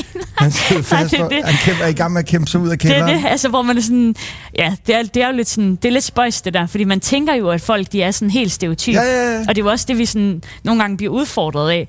han 0.38 0.50
sidder 0.52 0.82
fast, 0.82 1.10
det 1.10 1.18
for, 1.20 1.28
det. 1.28 1.44
han 1.44 1.54
kæmper, 1.64 1.84
er 1.84 1.88
i 1.88 1.92
gang 1.92 2.12
med 2.12 2.20
at 2.20 2.26
kæmpe 2.26 2.46
sig 2.50 2.60
ud 2.60 2.68
af 2.68 2.78
Det 2.78 2.90
er 2.90 2.94
kælderen. 2.94 3.18
det, 3.22 3.28
altså, 3.28 3.48
hvor 3.48 3.62
man 3.62 3.76
er 3.76 3.80
sådan, 3.82 4.14
ja, 4.58 4.74
det 4.86 4.94
er, 4.94 5.02
det 5.02 5.22
er 5.22 5.26
jo 5.28 5.36
lidt 5.36 5.48
sådan, 5.48 5.76
det 5.76 5.84
er 5.84 5.92
lidt 5.92 6.04
spøjs 6.04 6.42
det 6.42 6.54
der, 6.54 6.66
fordi 6.66 6.84
man 6.84 7.00
tænker 7.00 7.34
jo, 7.34 7.50
at 7.50 7.60
folk, 7.60 7.92
de 7.92 8.02
er 8.02 8.10
sådan 8.10 8.30
helt 8.30 8.52
stereotyp. 8.52 8.94
Ja, 8.94 9.02
ja, 9.02 9.32
ja. 9.32 9.40
Og 9.40 9.48
det 9.48 9.58
er 9.58 9.64
jo 9.64 9.70
også 9.70 9.84
det, 9.88 9.98
vi 9.98 10.06
sådan, 10.06 10.42
nogle 10.64 10.80
gange 10.82 10.96
bliver 10.96 11.12
udfordret 11.12 11.70
af. 11.70 11.88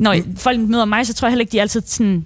Når 0.00 0.14
mm. 0.14 0.36
folk 0.36 0.60
møder 0.60 0.84
mig, 0.84 1.06
så 1.06 1.14
tror 1.14 1.28
jeg 1.28 1.30
heller 1.32 1.40
ikke, 1.40 1.52
de 1.52 1.58
er 1.58 1.62
altid 1.62 1.82
sådan, 1.86 2.24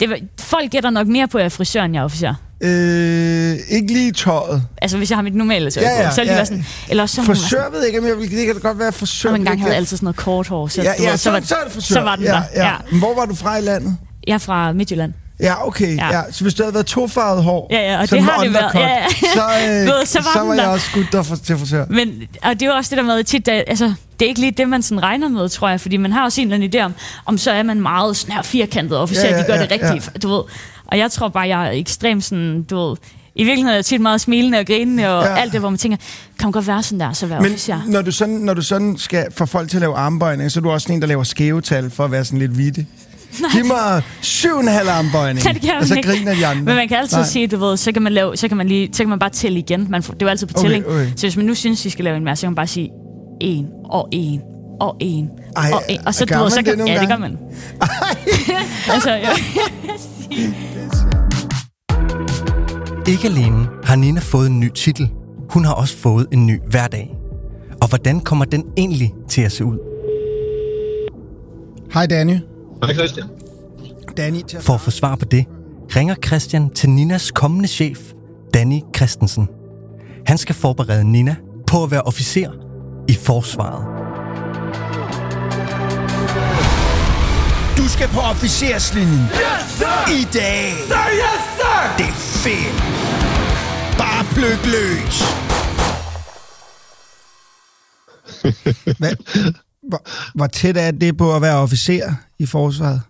det, 0.00 0.10
var- 0.10 0.18
folk 0.40 0.70
gætter 0.70 0.90
nok 0.90 1.06
mere 1.06 1.28
på, 1.28 1.38
at 1.38 1.42
jeg 1.42 1.46
er 1.46 1.50
frisør, 1.50 1.82
end 1.82 1.94
jeg 1.94 2.00
er 2.00 2.04
officer. 2.04 2.34
Øh, 2.60 3.56
ikke 3.68 3.92
lige 3.92 4.12
tøjet. 4.12 4.62
Altså, 4.82 4.96
hvis 4.98 5.10
jeg 5.10 5.16
har 5.16 5.22
mit 5.22 5.34
normale 5.34 5.70
tøj 5.70 5.82
Ja, 5.82 6.02
ja, 6.02 6.08
på, 6.08 6.14
så 6.14 6.20
det 6.20 6.26
ja. 6.28 6.44
sådan, 6.44 6.64
eller 6.88 7.06
så 7.06 7.22
Frisør 7.22 7.70
ved 7.70 7.78
jeg 7.78 7.86
ikke, 7.86 7.98
om 8.00 8.06
jeg 8.06 8.16
vil... 8.18 8.30
Det 8.30 8.46
kan 8.46 8.54
da 8.54 8.60
godt 8.60 8.78
være 8.78 8.92
frisør. 8.92 9.30
Vil 9.30 9.38
engang 9.38 9.54
ikke 9.54 9.62
havde 9.62 9.72
have- 9.72 9.76
altid 9.80 9.96
sådan 9.96 10.04
noget 10.04 10.16
kort 10.16 10.48
hår, 10.48 10.66
så, 10.66 10.82
Ja, 10.82 10.92
ja, 11.02 11.10
ved, 11.10 11.16
så, 11.18 11.30
var, 11.30 11.40
så 11.40 11.54
er 11.54 11.64
det 11.64 11.72
frisør. 11.72 11.94
så 11.94 12.00
var 12.00 12.16
den 12.16 12.24
ja, 12.24 12.30
der. 12.30 12.42
Ja. 12.54 12.66
Ja. 12.66 12.72
Men 12.90 12.98
hvor 12.98 13.14
var 13.14 13.24
du 13.24 13.34
fra 13.34 13.56
i 13.56 13.60
landet? 13.60 13.96
Jeg 14.26 14.34
er 14.34 14.38
fra 14.38 14.72
Midtjylland. 14.72 15.12
Ja, 15.40 15.66
okay. 15.66 15.96
Ja. 15.96 16.06
Ja. 16.18 16.22
Så 16.32 16.44
hvis 16.44 16.54
du 16.54 16.62
havde 16.62 16.74
været 16.74 16.86
tofarvet 16.86 17.44
hår, 17.44 17.68
Ja, 17.70 17.92
ja, 17.92 18.00
og 18.00 18.10
det 18.10 18.22
har 18.22 18.42
det 18.42 18.52
været. 18.54 18.74
Ja, 18.74 18.88
ja. 18.88 19.06
så, 19.34 19.42
øh, 19.68 19.86
ved, 19.86 20.06
så 20.06 20.18
var 20.18 20.30
så 20.32 20.44
var 20.44 20.54
jeg 20.54 20.66
også 20.66 20.86
skudt 20.90 21.12
der 21.12 21.22
for, 21.22 21.36
til 21.36 21.58
frisør. 21.58 21.84
Men, 21.90 22.22
og 22.42 22.60
det 22.60 22.66
jo 22.66 22.72
også 22.72 22.90
det 22.90 22.98
der 22.98 23.04
med 23.04 23.24
tit, 23.24 23.46
der, 23.46 23.62
altså, 23.66 23.94
det 24.20 24.24
er 24.24 24.28
ikke 24.28 24.40
lige 24.40 24.50
det, 24.52 24.68
man 24.68 24.82
sådan 24.82 25.02
regner 25.02 25.28
med, 25.28 25.48
tror 25.48 25.68
jeg, 25.68 25.80
fordi 25.80 25.96
man 25.96 26.12
har 26.12 26.24
også 26.24 26.40
en 26.40 26.52
eller 26.52 26.66
anden 26.66 26.80
idé 26.80 26.84
om, 26.84 26.94
om 27.26 27.38
så 27.38 27.50
er 27.50 27.62
man 27.62 27.80
meget 27.80 28.16
sådan 28.16 28.34
her 28.34 28.42
firkantet 28.42 28.98
officer, 28.98 29.26
Ja, 29.28 29.34
ja, 29.34 29.40
de 29.42 29.44
gør 29.46 29.54
ja, 29.54 29.62
det 29.62 29.70
rigtigt, 29.70 30.10
ja. 30.14 30.18
du 30.22 30.28
ved. 30.28 30.42
Og 30.86 30.98
jeg 30.98 31.10
tror 31.10 31.28
bare, 31.28 31.48
jeg 31.48 31.66
er 31.66 31.70
ekstremt 31.70 32.24
sådan, 32.24 32.62
du 32.62 32.88
ved, 32.88 32.96
i 33.36 33.44
virkeligheden 33.44 33.68
er 33.72 33.74
jeg 33.76 33.84
tit 33.84 34.00
meget 34.00 34.20
smilende 34.20 34.58
og 34.58 34.66
grinende 34.66 35.08
og 35.18 35.24
Ja. 35.24 35.36
alt 35.40 35.52
det, 35.52 35.60
hvor 35.60 35.70
man 35.70 35.78
tænker, 35.78 35.96
kan 36.38 36.46
man 36.46 36.52
godt 36.52 36.66
være 36.66 36.82
sådan 36.82 37.00
der, 37.00 37.12
så 37.12 37.26
være 37.26 37.40
Men 37.40 37.50
officer. 37.52 37.80
når 37.86 38.02
du, 38.02 38.12
sådan, 38.12 38.34
når 38.34 38.54
du 38.54 38.62
sådan 38.62 38.96
skal 38.98 39.26
få 39.36 39.46
folk 39.46 39.68
til 39.70 39.76
at 39.76 39.80
lave 39.80 39.96
armbøjning, 39.96 40.52
så 40.52 40.60
er 40.60 40.62
du 40.62 40.70
også 40.70 40.84
sådan 40.84 40.96
en, 40.96 41.00
der 41.02 41.08
laver 41.08 41.22
skæve 41.24 41.60
tal 41.60 41.90
for 41.90 42.04
at 42.04 42.10
være 42.12 42.24
sådan 42.24 42.38
lidt 42.38 42.58
vittig. 42.58 42.86
Giv 43.52 43.64
mig 43.66 44.02
syv 44.20 44.50
og 44.54 44.60
en 44.60 44.68
halv 44.68 44.88
armbøjning, 44.88 45.44
Ja, 45.46 45.52
det 45.52 45.62
kan 45.62 45.70
og 45.80 45.86
så 45.86 45.94
ikke. 45.94 46.08
griner 46.08 46.34
de 46.34 46.46
andre. 46.46 46.62
Men 46.64 46.74
man 46.76 46.88
kan 46.88 46.96
altid 46.96 47.16
Nej. 47.16 47.22
Nej. 47.22 47.28
sige, 47.30 47.46
du 47.46 47.56
ved, 47.58 47.76
så 47.76 47.92
kan 47.92 48.02
man, 48.02 48.12
lave, 48.12 48.36
så 48.36 48.48
kan 48.48 48.56
man, 48.56 48.68
lige, 48.68 48.88
så 48.92 48.98
kan 49.02 49.08
man 49.08 49.18
bare 49.18 49.30
tælle 49.30 49.58
igen. 49.58 49.86
Man 49.90 50.02
får, 50.02 50.12
det 50.14 50.22
er 50.22 50.26
jo 50.26 50.30
altid 50.30 50.46
på 50.46 50.52
Okay, 50.56 50.62
tælling. 50.68 50.86
okay. 50.86 51.06
Så 51.16 51.26
hvis 51.26 51.36
man 51.36 51.46
nu 51.46 51.54
synes, 51.54 51.84
vi 51.84 51.90
skal 51.90 52.04
lave 52.04 52.16
en 52.16 52.24
mere, 52.24 52.36
så 52.36 52.40
kan 52.42 52.50
man 52.50 52.54
bare 52.54 52.66
sige 52.66 52.90
en 53.40 53.66
og 53.84 54.08
en 54.12 54.40
og 54.80 54.96
en 55.00 55.30
Ej, 55.56 55.70
og 55.72 55.82
en. 55.88 56.06
Og 56.06 56.14
så, 56.14 56.26
gør 56.26 56.38
man 56.40 56.50
så 56.50 56.62
det 56.62 56.78
nogle 56.78 56.92
ja, 56.92 57.00
det 57.00 57.08
gør 57.08 57.16
man. 57.16 57.38
altså, 58.94 59.10
ja. 59.10 59.30
Ikke 63.12 63.28
alene 63.28 63.68
har 63.84 63.96
Nina 63.96 64.20
fået 64.20 64.46
en 64.46 64.60
ny 64.60 64.70
titel, 64.72 65.10
hun 65.50 65.64
har 65.64 65.74
også 65.74 65.96
fået 65.96 66.26
en 66.32 66.46
ny 66.46 66.60
hverdag. 66.70 67.16
Og 67.82 67.88
hvordan 67.88 68.20
kommer 68.20 68.44
den 68.44 68.64
egentlig 68.76 69.14
til 69.28 69.42
at 69.42 69.52
se 69.52 69.64
ud? 69.64 69.78
Hej 71.94 72.06
Danny. 72.06 72.36
Hej 72.82 72.94
Christian. 72.94 73.26
Danny 74.16 74.40
til 74.42 74.56
at 74.56 74.62
For 74.62 74.74
at 74.74 74.80
få 74.80 74.90
svar 74.90 75.16
på 75.16 75.24
det, 75.24 75.44
ringer 75.96 76.14
Christian 76.26 76.70
til 76.70 76.90
Ninas 76.90 77.30
kommende 77.30 77.68
chef, 77.68 78.12
Danny 78.54 78.80
Christensen. 78.96 79.48
Han 80.26 80.38
skal 80.38 80.54
forberede 80.54 81.12
Nina 81.12 81.36
på 81.66 81.84
at 81.84 81.90
være 81.90 82.02
officer 82.02 82.50
i 83.08 83.14
forsvaret. 83.14 83.84
Du 87.78 87.88
skal 87.88 88.08
på 88.08 88.20
officerslinjen. 88.20 89.20
Yes, 89.20 89.64
sir! 89.78 89.98
I 90.20 90.22
dag. 90.38 90.72
Sir, 90.90 91.06
yes, 91.24 91.42
sir! 91.58 91.78
Det 91.98 92.08
er 92.14 92.18
fedt. 92.44 92.78
Bare 93.98 94.24
pløk 94.34 94.60
løs. 94.74 95.16
Hvad, 98.98 99.14
hvor, 99.88 100.02
hvor 100.34 100.46
tæt 100.46 100.76
er 100.76 100.90
det 100.90 101.16
på 101.16 101.36
at 101.36 101.42
være 101.42 101.56
officer 101.56 102.12
i 102.38 102.46
forsvaret? 102.46 103.00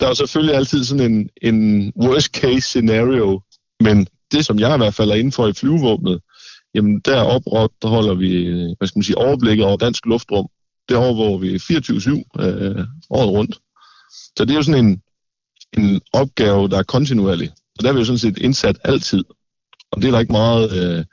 Der 0.00 0.08
er 0.08 0.14
selvfølgelig 0.14 0.56
altid 0.56 0.84
sådan 0.84 1.12
en, 1.12 1.28
en 1.42 1.92
worst 2.02 2.26
case 2.26 2.60
scenario, 2.60 3.40
men 3.80 4.06
det 4.32 4.46
som 4.46 4.58
jeg 4.58 4.74
i 4.74 4.76
hvert 4.76 4.94
fald 4.94 5.10
er 5.10 5.14
inden 5.14 5.32
for 5.32 5.46
i 5.48 5.52
flyvevåbnet, 5.52 6.20
jamen 6.74 7.00
der 7.00 7.20
opretholder 7.20 8.14
vi, 8.14 8.44
hvad 8.78 8.88
skal 8.88 8.98
man 8.98 9.02
sige, 9.02 9.18
overblikket 9.18 9.66
over 9.66 9.76
dansk 9.76 10.06
luftrum. 10.06 10.48
Det 10.88 10.96
overvåger 10.96 11.38
vi 11.38 11.56
24-7 11.56 12.44
øh, 12.44 12.86
året 13.10 13.30
rundt. 13.30 13.58
Så 14.36 14.44
det 14.44 14.50
er 14.50 14.54
jo 14.54 14.62
sådan 14.62 14.84
en, 14.84 15.02
en 15.78 16.00
opgave, 16.12 16.68
der 16.68 16.78
er 16.78 16.82
kontinuerlig. 16.82 17.50
Og 17.78 17.82
der 17.82 17.88
er 17.88 17.92
vi 17.92 17.98
jo 17.98 18.04
sådan 18.04 18.18
set 18.18 18.38
indsat 18.38 18.78
altid. 18.84 19.24
Og 19.90 20.02
det 20.02 20.08
er 20.08 20.12
der 20.12 20.20
ikke 20.20 20.32
meget 20.32 20.72
øh, 20.72 21.04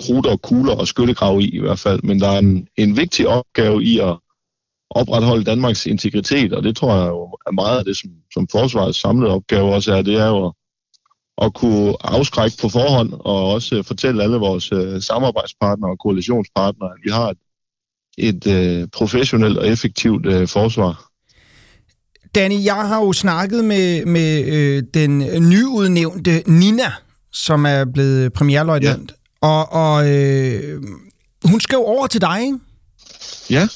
krudt 0.00 0.26
og 0.26 0.42
kugler 0.42 0.74
og 0.74 0.88
skyttegrav 0.88 1.40
i 1.40 1.48
i 1.56 1.58
hvert 1.58 1.78
fald, 1.78 2.02
men 2.02 2.20
der 2.20 2.28
er 2.28 2.38
en, 2.38 2.68
en 2.76 2.96
vigtig 2.96 3.28
opgave 3.28 3.84
i 3.84 3.98
at 3.98 4.18
opretholde 4.90 5.44
Danmarks 5.44 5.86
integritet, 5.86 6.52
og 6.52 6.62
det 6.62 6.76
tror 6.76 6.94
jeg 6.96 7.08
jo 7.08 7.38
er 7.46 7.52
meget 7.52 7.78
af 7.78 7.84
det, 7.84 7.96
som, 7.96 8.10
som 8.34 8.48
forsvarets 8.48 9.00
samlede 9.00 9.32
opgave 9.32 9.74
også 9.74 9.94
er, 9.94 10.02
det 10.02 10.14
er 10.14 10.26
jo 10.26 10.46
at, 10.46 10.52
at 11.42 11.54
kunne 11.54 11.94
afskrække 12.00 12.56
på 12.60 12.68
forhånd, 12.68 13.12
og 13.12 13.52
også 13.52 13.76
øh, 13.76 13.84
fortælle 13.84 14.22
alle 14.22 14.36
vores 14.36 14.72
øh, 14.72 15.02
samarbejdspartnere 15.02 15.90
og 15.90 15.98
koalitionspartnere, 15.98 16.90
at 16.90 17.00
vi 17.04 17.10
har 17.10 17.30
et, 17.30 17.38
et 18.18 18.46
øh, 18.46 18.88
professionelt 18.92 19.58
og 19.58 19.68
effektivt 19.68 20.26
øh, 20.26 20.48
forsvar. 20.48 21.10
Danny, 22.34 22.64
jeg 22.64 22.88
har 22.88 23.00
jo 23.00 23.12
snakket 23.12 23.64
med, 23.64 24.04
med 24.04 24.44
øh, 24.44 24.82
den 24.94 25.18
nyudnævnte 25.48 26.42
Nina, 26.46 26.92
som 27.32 27.66
er 27.66 27.84
blevet 27.84 28.32
premierløjtnant. 28.32 29.12
Ja. 29.42 29.48
Og, 29.48 29.72
og 29.72 30.14
øh, 30.14 30.82
hun 31.44 31.60
skal 31.60 31.76
jo 31.76 31.82
over 31.82 32.06
til 32.06 32.20
dig, 32.20 32.42
ikke? 32.42 32.58
Ja, 33.50 33.68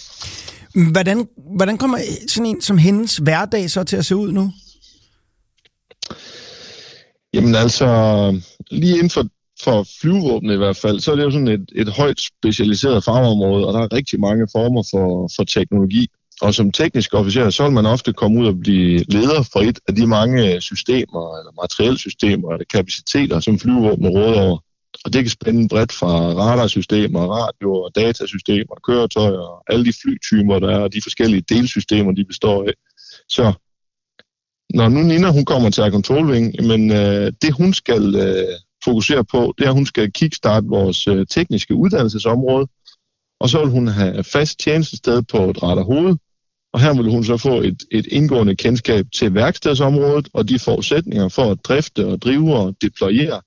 Hvordan, 0.74 1.28
hvordan 1.56 1.78
kommer 1.78 1.98
sådan 2.28 2.46
en 2.46 2.60
som 2.60 2.78
hendes 2.78 3.16
hverdag 3.16 3.70
så 3.70 3.84
til 3.84 3.96
at 3.96 4.06
se 4.06 4.16
ud 4.16 4.32
nu? 4.32 4.52
Jamen 7.34 7.54
altså, 7.54 7.86
lige 8.70 8.94
inden 8.94 9.10
for, 9.10 9.24
for 9.64 9.86
flyvåbnet 10.00 10.54
i 10.54 10.56
hvert 10.56 10.76
fald, 10.76 11.00
så 11.00 11.12
er 11.12 11.16
det 11.16 11.22
jo 11.22 11.30
sådan 11.30 11.48
et, 11.48 11.70
et 11.74 11.88
højt 11.88 12.20
specialiseret 12.20 13.04
fagområde, 13.04 13.66
og 13.66 13.74
der 13.74 13.80
er 13.80 13.92
rigtig 13.92 14.20
mange 14.20 14.46
former 14.56 14.82
for, 14.90 15.30
for 15.36 15.44
teknologi. 15.44 16.06
Og 16.42 16.54
som 16.54 16.72
teknisk 16.72 17.14
officer, 17.14 17.50
så 17.50 17.62
vil 17.62 17.72
man 17.72 17.86
ofte 17.86 18.12
komme 18.12 18.40
ud 18.40 18.46
og 18.46 18.60
blive 18.60 19.04
leder 19.08 19.42
for 19.52 19.60
et 19.60 19.78
af 19.88 19.94
de 19.94 20.06
mange 20.06 20.60
systemer, 20.60 21.38
eller 21.38 21.62
materielsystemer, 21.62 22.52
eller 22.52 22.64
kapaciteter, 22.64 23.40
som 23.40 23.58
flyvåbnet 23.58 24.10
råder 24.14 24.40
over. 24.40 24.58
Og 25.04 25.12
det 25.12 25.22
kan 25.22 25.30
spænde 25.30 25.68
bredt 25.68 25.92
fra 25.92 26.10
radarsystemer, 26.42 27.20
radioer, 27.20 27.88
datasystemer, 27.88 28.74
køretøjer, 28.86 29.38
og 29.38 29.64
alle 29.68 29.84
de 29.84 29.92
flytyper, 30.02 30.58
der 30.58 30.70
er, 30.70 30.78
og 30.78 30.92
de 30.92 31.02
forskellige 31.02 31.44
delsystemer, 31.48 32.12
de 32.12 32.24
består 32.24 32.64
af. 32.64 32.72
Så 33.28 33.52
når 34.74 34.88
nu 34.88 35.00
Nina 35.02 35.30
hun 35.30 35.44
kommer 35.44 35.70
til 35.70 35.80
Akontrolving, 35.80 36.66
men 36.66 36.92
øh, 36.92 37.32
det 37.42 37.52
hun 37.52 37.74
skal 37.74 38.14
øh, 38.16 38.48
fokusere 38.84 39.24
på, 39.24 39.54
det 39.58 39.64
er, 39.64 39.68
at 39.68 39.74
hun 39.74 39.86
skal 39.86 40.12
kickstarte 40.12 40.66
vores 40.66 41.06
øh, 41.06 41.26
tekniske 41.26 41.74
uddannelsesområde, 41.74 42.66
og 43.40 43.48
så 43.48 43.58
vil 43.58 43.70
hun 43.70 43.88
have 43.88 44.24
fast 44.24 44.58
tjenestested 44.58 45.22
på 45.22 45.50
et 45.50 45.62
ret 45.62 45.84
hoved, 45.84 46.16
og 46.72 46.80
her 46.80 46.94
vil 46.94 47.10
hun 47.10 47.24
så 47.24 47.36
få 47.36 47.60
et, 47.60 47.82
et 47.90 48.06
indgående 48.06 48.56
kendskab 48.56 49.06
til 49.18 49.34
værkstedsområdet 49.34 50.28
og 50.32 50.48
de 50.48 50.58
forudsætninger 50.58 51.28
for 51.28 51.50
at 51.50 51.58
drifte 51.64 52.06
og 52.06 52.22
drive 52.22 52.56
og 52.56 52.76
deployere. 52.82 53.40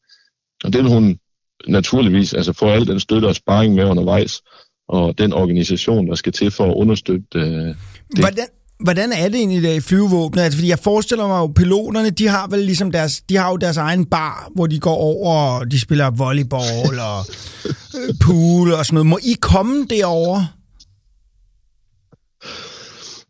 Og 0.64 0.74
det 0.74 0.84
vil 0.84 0.92
hun 0.92 1.20
naturligvis 1.68 2.34
altså 2.34 2.54
få 2.54 2.66
al 2.66 2.88
den 2.88 3.00
støtte 3.00 3.26
og 3.26 3.36
sparring 3.36 3.76
med 3.76 3.84
undervejs, 3.84 4.42
og 4.88 5.18
den 5.18 5.34
organisation, 5.34 6.08
der 6.08 6.16
skal 6.16 6.34
til 6.34 6.52
for 6.52 6.66
at 6.66 6.76
understøtte 6.76 7.26
øh, 7.36 7.44
det. 7.44 7.76
Hvordan, 8.20 8.48
hvordan 8.84 9.12
er 9.12 9.30
det 9.30 9.36
egentlig 9.36 9.64
der 9.64 9.74
i 9.74 9.80
flyvevåbnet? 9.80 10.42
Altså, 10.42 10.58
fordi 10.58 10.70
jeg 10.70 10.80
forestiller 10.80 11.28
mig 11.28 11.40
jo, 11.40 11.48
piloterne, 11.48 12.10
de 12.10 12.28
har 12.28 12.48
vel 12.48 12.60
ligesom 12.60 12.92
deres, 12.92 13.22
de 13.22 13.36
har 13.36 13.50
jo 13.50 13.58
deres 13.58 13.78
egen 13.78 14.06
bar, 14.06 14.52
hvor 14.56 14.68
de 14.68 14.80
går 14.80 14.96
over, 14.96 15.36
og 15.36 15.72
de 15.72 15.80
spiller 15.80 16.12
volleyball 16.12 17.00
og 17.00 17.26
øh, 17.66 18.16
pool 18.22 18.74
og 18.74 18.86
sådan 18.86 18.96
noget. 18.96 19.08
Må 19.08 19.20
I 19.24 19.36
komme 19.42 19.86
derover? 19.90 20.46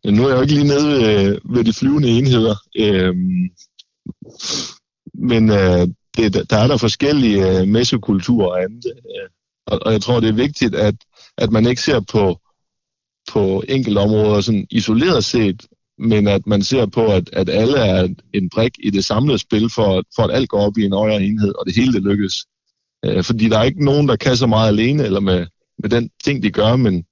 Nu 0.06 0.24
er 0.24 0.30
jeg 0.30 0.36
jo 0.36 0.42
ikke 0.42 0.54
lige 0.54 0.68
nede 0.68 0.88
ved, 0.88 1.38
ved 1.56 1.64
de 1.64 1.74
flyvende 1.74 2.10
enheder. 2.10 2.56
Øhm, 2.78 3.50
men 5.14 5.50
øh, 5.50 5.88
det, 6.18 6.50
der 6.50 6.58
er 6.58 6.68
der 6.68 6.78
forskellige 6.78 7.60
øh, 7.60 7.68
messekulturer 7.68 8.48
og 8.48 8.64
andet. 8.64 8.86
Øh, 8.86 9.30
og, 9.68 9.80
og 9.86 9.92
jeg 9.92 10.02
tror, 10.02 10.20
det 10.20 10.30
er 10.30 10.34
vigtigt, 10.34 10.76
at, 10.76 10.96
at 11.38 11.52
man 11.52 11.68
ikke 11.68 11.82
ser 11.82 12.00
på, 12.12 12.40
på 13.34 13.64
enkelte 13.70 14.00
områder 14.00 14.42
sådan 14.42 14.68
isoleret 14.70 15.24
set, 15.24 15.68
men 16.00 16.28
at 16.28 16.48
man 16.48 16.64
ser 16.64 16.86
på, 16.86 17.06
at, 17.06 17.30
at 17.34 17.50
alle 17.50 17.78
er 17.78 18.08
en 18.34 18.50
brik 18.50 18.74
i 18.84 18.90
det 18.90 19.06
samlede 19.06 19.38
spil, 19.38 19.70
for, 19.76 20.04
for 20.16 20.24
at 20.24 20.36
alt 20.36 20.50
går 20.50 20.60
op 20.60 20.78
i 20.78 20.86
en 20.86 20.94
højere 20.94 21.24
enhed, 21.24 21.54
og 21.60 21.66
det 21.66 21.76
hele 21.76 21.94
det 21.94 22.04
lykkes. 22.04 22.34
Øh, 23.06 23.24
fordi 23.24 23.50
der 23.50 23.60
er 23.60 23.64
ikke 23.64 23.86
nogen, 23.86 24.08
der 24.08 24.16
kan 24.16 24.38
så 24.38 24.48
meget 24.48 24.68
alene, 24.68 25.04
eller 25.04 25.20
med, 25.20 25.46
med 25.80 25.90
den 25.90 26.10
ting, 26.24 26.44
de 26.44 26.52
gør, 26.52 26.76
men, 26.76 27.04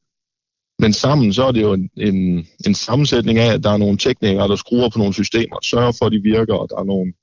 men 0.79 0.93
sammen 0.93 1.34
så 1.34 1.43
er 1.43 1.51
det 1.51 1.62
jo 1.62 1.73
en, 1.73 1.89
en, 1.97 2.47
en 2.65 2.75
sammensætning 2.75 3.39
af, 3.39 3.53
at 3.53 3.63
der 3.63 3.69
er 3.71 3.77
nogle 3.77 3.97
teknikere, 3.97 4.47
der 4.47 4.55
skruer 4.55 4.89
på 4.89 4.97
nogle 4.97 5.13
systemer, 5.13 5.57
sørger 5.63 5.91
for, 5.91 6.05
at 6.05 6.12
de 6.12 6.21
virker, 6.23 6.53
og 6.53 6.67
der 6.69 6.77
er 6.77 6.84
nogle, 6.84 7.13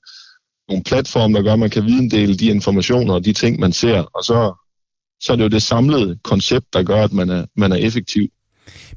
nogle 0.69 0.85
platforme, 0.85 1.35
der 1.35 1.43
gør, 1.43 1.53
at 1.53 1.59
man 1.59 1.71
kan 1.71 1.85
videndele 1.85 2.37
de 2.37 2.47
informationer 2.47 3.15
og 3.15 3.25
de 3.25 3.33
ting, 3.33 3.61
man 3.61 3.73
ser, 3.73 4.01
og 4.01 4.25
så, 4.25 4.55
så 5.21 5.33
er 5.33 5.37
det 5.37 5.45
jo 5.45 5.49
det 5.49 5.63
samlede 5.63 6.19
koncept, 6.25 6.67
der 6.73 6.83
gør, 6.83 7.05
at 7.05 7.13
man 7.13 7.31
er, 7.31 7.47
man 7.57 7.73
er 7.73 7.77
effektiv. 7.77 8.29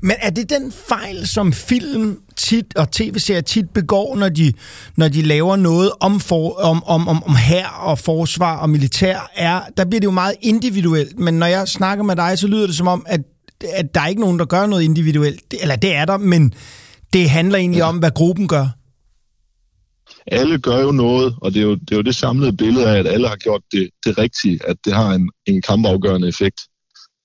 Men 0.02 0.16
er 0.22 0.30
det 0.30 0.50
den 0.50 0.72
fejl, 0.88 1.28
som 1.28 1.54
film 1.54 2.20
tit 2.36 2.76
og 2.76 2.92
tv-serier 2.92 3.42
tit 3.42 3.70
begår, 3.70 4.16
når 4.16 4.30
de, 4.30 4.54
når 4.96 5.08
de 5.08 5.22
laver 5.22 5.56
noget 5.56 5.92
om, 6.00 6.20
for, 6.20 6.52
om, 6.52 6.84
om, 6.84 7.08
om, 7.08 7.24
om 7.24 7.36
her 7.36 7.68
og 7.68 8.00
forsvar 8.00 8.58
og 8.58 8.70
militær, 8.70 9.32
er, 9.36 9.62
der 9.78 9.86
bliver 9.86 10.00
det 10.00 10.06
jo 10.06 10.12
meget 10.12 10.36
individuelt. 10.42 11.20
Men 11.20 11.34
når 11.34 11.46
jeg 11.46 11.68
snakker 11.68 12.04
med 12.04 12.16
dig, 12.16 12.40
så 12.40 12.48
lyder 12.48 12.68
det 12.68 12.76
som 12.76 12.88
om, 12.88 13.06
at, 13.08 13.22
at 13.74 13.96
der 13.96 14.02
er 14.02 14.08
ikke 14.08 14.22
nogen, 14.22 14.40
der 14.40 14.46
gør 14.46 14.66
noget 14.66 14.84
individuelt. 14.84 15.54
Eller 15.62 15.76
det 15.76 15.96
er 15.96 16.06
der, 16.06 16.18
men 16.18 16.54
det 17.14 17.30
handler 17.30 17.58
egentlig 17.58 17.80
ja. 17.80 17.88
om, 17.88 17.98
hvad 17.98 18.12
gruppen 18.12 18.48
gør. 18.48 18.68
Alle 20.28 20.60
gør 20.60 20.82
jo 20.82 20.92
noget, 20.92 21.36
og 21.42 21.54
det 21.54 21.60
er 21.60 21.64
jo 21.64 21.76
det, 21.76 21.92
er 21.92 21.96
jo 21.96 22.02
det 22.02 22.16
samlede 22.16 22.58
billede 22.58 22.90
af, 22.90 23.00
at 23.00 23.08
alle 23.08 23.28
har 23.28 23.36
gjort 23.36 23.62
det, 23.72 23.90
det 24.06 24.18
rigtige, 24.18 24.60
at 24.68 24.78
det 24.86 24.94
har 24.94 25.12
en, 25.12 25.30
en 25.46 25.62
kampafgørende 25.62 26.28
effekt. 26.28 26.60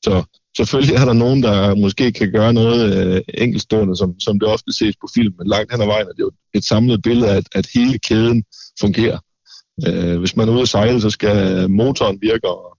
Så 0.04 0.24
selvfølgelig 0.56 0.94
er 0.94 1.04
der 1.04 1.12
nogen, 1.12 1.42
der 1.42 1.74
måske 1.74 2.12
kan 2.12 2.32
gøre 2.32 2.52
noget 2.52 2.80
øh, 2.96 3.22
enkeltstående, 3.34 3.96
som, 3.96 4.20
som 4.20 4.40
det 4.40 4.48
ofte 4.48 4.72
ses 4.72 4.96
på 5.00 5.08
film, 5.14 5.34
men 5.38 5.46
langt 5.46 5.72
hen 5.72 5.82
ad 5.82 5.86
vejen 5.86 6.06
er 6.06 6.12
det 6.12 6.20
jo 6.20 6.30
et 6.54 6.64
samlet 6.64 7.02
billede 7.02 7.30
at, 7.30 7.44
at 7.54 7.66
hele 7.74 7.98
kæden 7.98 8.44
fungerer. 8.80 9.18
Øh, 9.88 10.18
hvis 10.18 10.36
man 10.36 10.48
er 10.48 10.52
ude 10.52 10.62
at 10.62 10.68
sejle, 10.68 11.00
så 11.00 11.10
skal 11.10 11.70
motoren 11.70 12.18
virke, 12.20 12.48
og, 12.48 12.78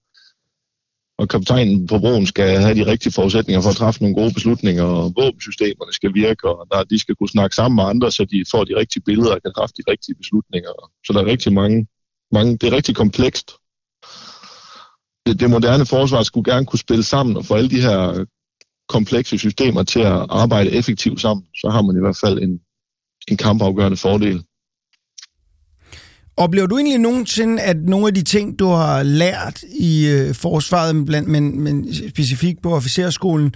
og 1.18 1.30
kaptajnen 1.30 1.88
på 1.88 2.00
broen 2.00 2.26
skal 2.26 2.60
have 2.60 2.76
de 2.76 2.86
rigtige 2.86 3.14
forudsætninger 3.14 3.62
for 3.62 3.70
at 3.70 3.76
træffe 3.76 4.02
nogle 4.02 4.16
gode 4.16 4.34
beslutninger, 4.34 4.84
og 4.84 5.14
våbensystemerne 5.18 5.94
skal 5.94 6.14
virke, 6.14 6.50
og 6.50 6.68
der, 6.72 6.84
de 6.84 7.00
skal 7.00 7.16
kunne 7.16 7.30
snakke 7.30 7.56
sammen 7.56 7.76
med 7.76 7.84
andre, 7.84 8.12
så 8.12 8.26
de 8.26 8.44
får 8.52 8.64
de 8.64 8.76
rigtige 8.76 9.04
billeder 9.04 9.36
og 9.36 9.42
kan 9.42 9.54
træffe 9.58 9.74
de 9.78 9.92
rigtige 9.92 10.16
beslutninger. 10.16 10.70
Så 11.06 11.14
der 11.14 11.20
er 11.22 11.26
rigtig 11.26 11.54
mange, 11.54 11.88
mange 12.32 12.58
det 12.58 12.68
er 12.68 12.76
rigtig 12.76 12.96
komplekst, 12.96 13.52
det, 15.28 15.40
det 15.40 15.50
moderne 15.50 15.86
forsvar 15.86 16.24
skulle 16.24 16.54
gerne 16.54 16.66
kunne 16.66 16.80
spille 16.80 17.04
sammen 17.04 17.38
og 17.38 17.46
få 17.46 17.56
alle 17.56 17.70
de 17.70 17.82
her 17.82 18.26
komplekse 18.90 19.38
systemer 19.38 19.84
til 19.84 20.00
at 20.00 20.26
arbejde 20.30 20.72
effektivt 20.72 21.22
sammen, 21.22 21.46
så 21.56 21.70
har 21.70 21.82
man 21.82 21.96
i 21.96 22.00
hvert 22.00 22.18
fald 22.24 22.40
en, 22.40 22.60
en 23.28 23.38
kampafgørende 23.38 23.98
fordel. 23.98 24.44
Oplever 26.38 26.68
du 26.68 26.78
egentlig 26.78 26.98
nogensinde, 26.98 27.62
at 27.62 27.78
nogle 27.78 28.08
af 28.08 28.14
de 28.14 28.22
ting, 28.22 28.60
du 28.60 28.68
har 28.68 29.04
lært 29.04 29.64
i 29.80 30.08
øh, 30.08 30.36
forsvaret, 30.36 31.06
blandt, 31.06 31.30
men, 31.30 31.62
men 31.62 31.94
specifikt 32.10 32.62
på 32.64 32.76
officerskolen, 32.76 33.54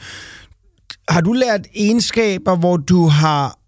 har 1.10 1.22
du 1.22 1.34
lært 1.34 1.68
egenskaber, 1.76 2.56
hvor 2.56 2.78
du 2.78 3.08
har 3.08 3.60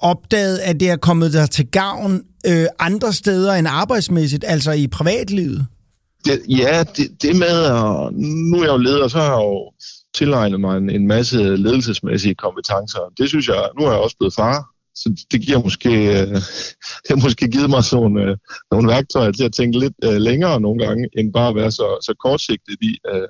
opdaget, 0.00 0.58
at 0.58 0.80
det 0.80 0.90
er 0.90 0.96
kommet 0.96 1.32
dig 1.32 1.50
til 1.50 1.66
gavn 1.66 2.22
øh, 2.46 2.66
andre 2.78 3.12
steder 3.12 3.54
end 3.54 3.68
arbejdsmæssigt, 3.68 4.44
altså 4.48 4.72
i 4.72 4.86
privatlivet? 4.86 5.66
Det, 6.24 6.42
ja, 6.48 6.84
det, 6.96 7.22
det 7.22 7.36
med, 7.36 7.64
at 7.64 8.14
nu 8.50 8.56
er 8.58 8.64
jeg 8.64 8.72
jo 8.72 8.76
leder, 8.76 9.08
så 9.08 9.18
har 9.18 9.24
jeg 9.24 9.44
jo 9.44 9.72
tilegnet 10.14 10.60
mig 10.60 10.76
en, 10.76 10.90
en 10.90 11.06
masse 11.06 11.56
ledelsesmæssige 11.56 12.34
kompetencer. 12.34 13.12
Det 13.18 13.28
synes 13.28 13.48
jeg, 13.48 13.68
nu 13.78 13.86
er 13.86 13.90
jeg 13.90 14.00
også 14.00 14.16
blevet 14.18 14.34
far, 14.34 14.68
så 14.94 15.24
det 15.32 15.40
giver 15.40 15.62
måske, 15.62 15.90
øh, 15.90 16.34
det 17.02 17.08
har 17.08 17.22
måske 17.22 17.48
givet 17.48 17.70
mig 17.70 17.84
sådan 17.84 18.02
nogle, 18.02 18.30
øh, 18.30 18.36
nogle 18.70 18.88
værktøjer 18.88 19.32
til 19.32 19.44
at 19.44 19.52
tænke 19.52 19.78
lidt 19.78 19.94
øh, 20.04 20.16
længere 20.16 20.60
nogle 20.60 20.86
gange, 20.86 21.08
end 21.18 21.32
bare 21.32 21.48
at 21.48 21.54
være 21.54 21.70
så, 21.70 21.98
så 22.06 22.14
kortsigtet 22.24 22.76
i, 22.80 22.98
øh, 23.08 23.28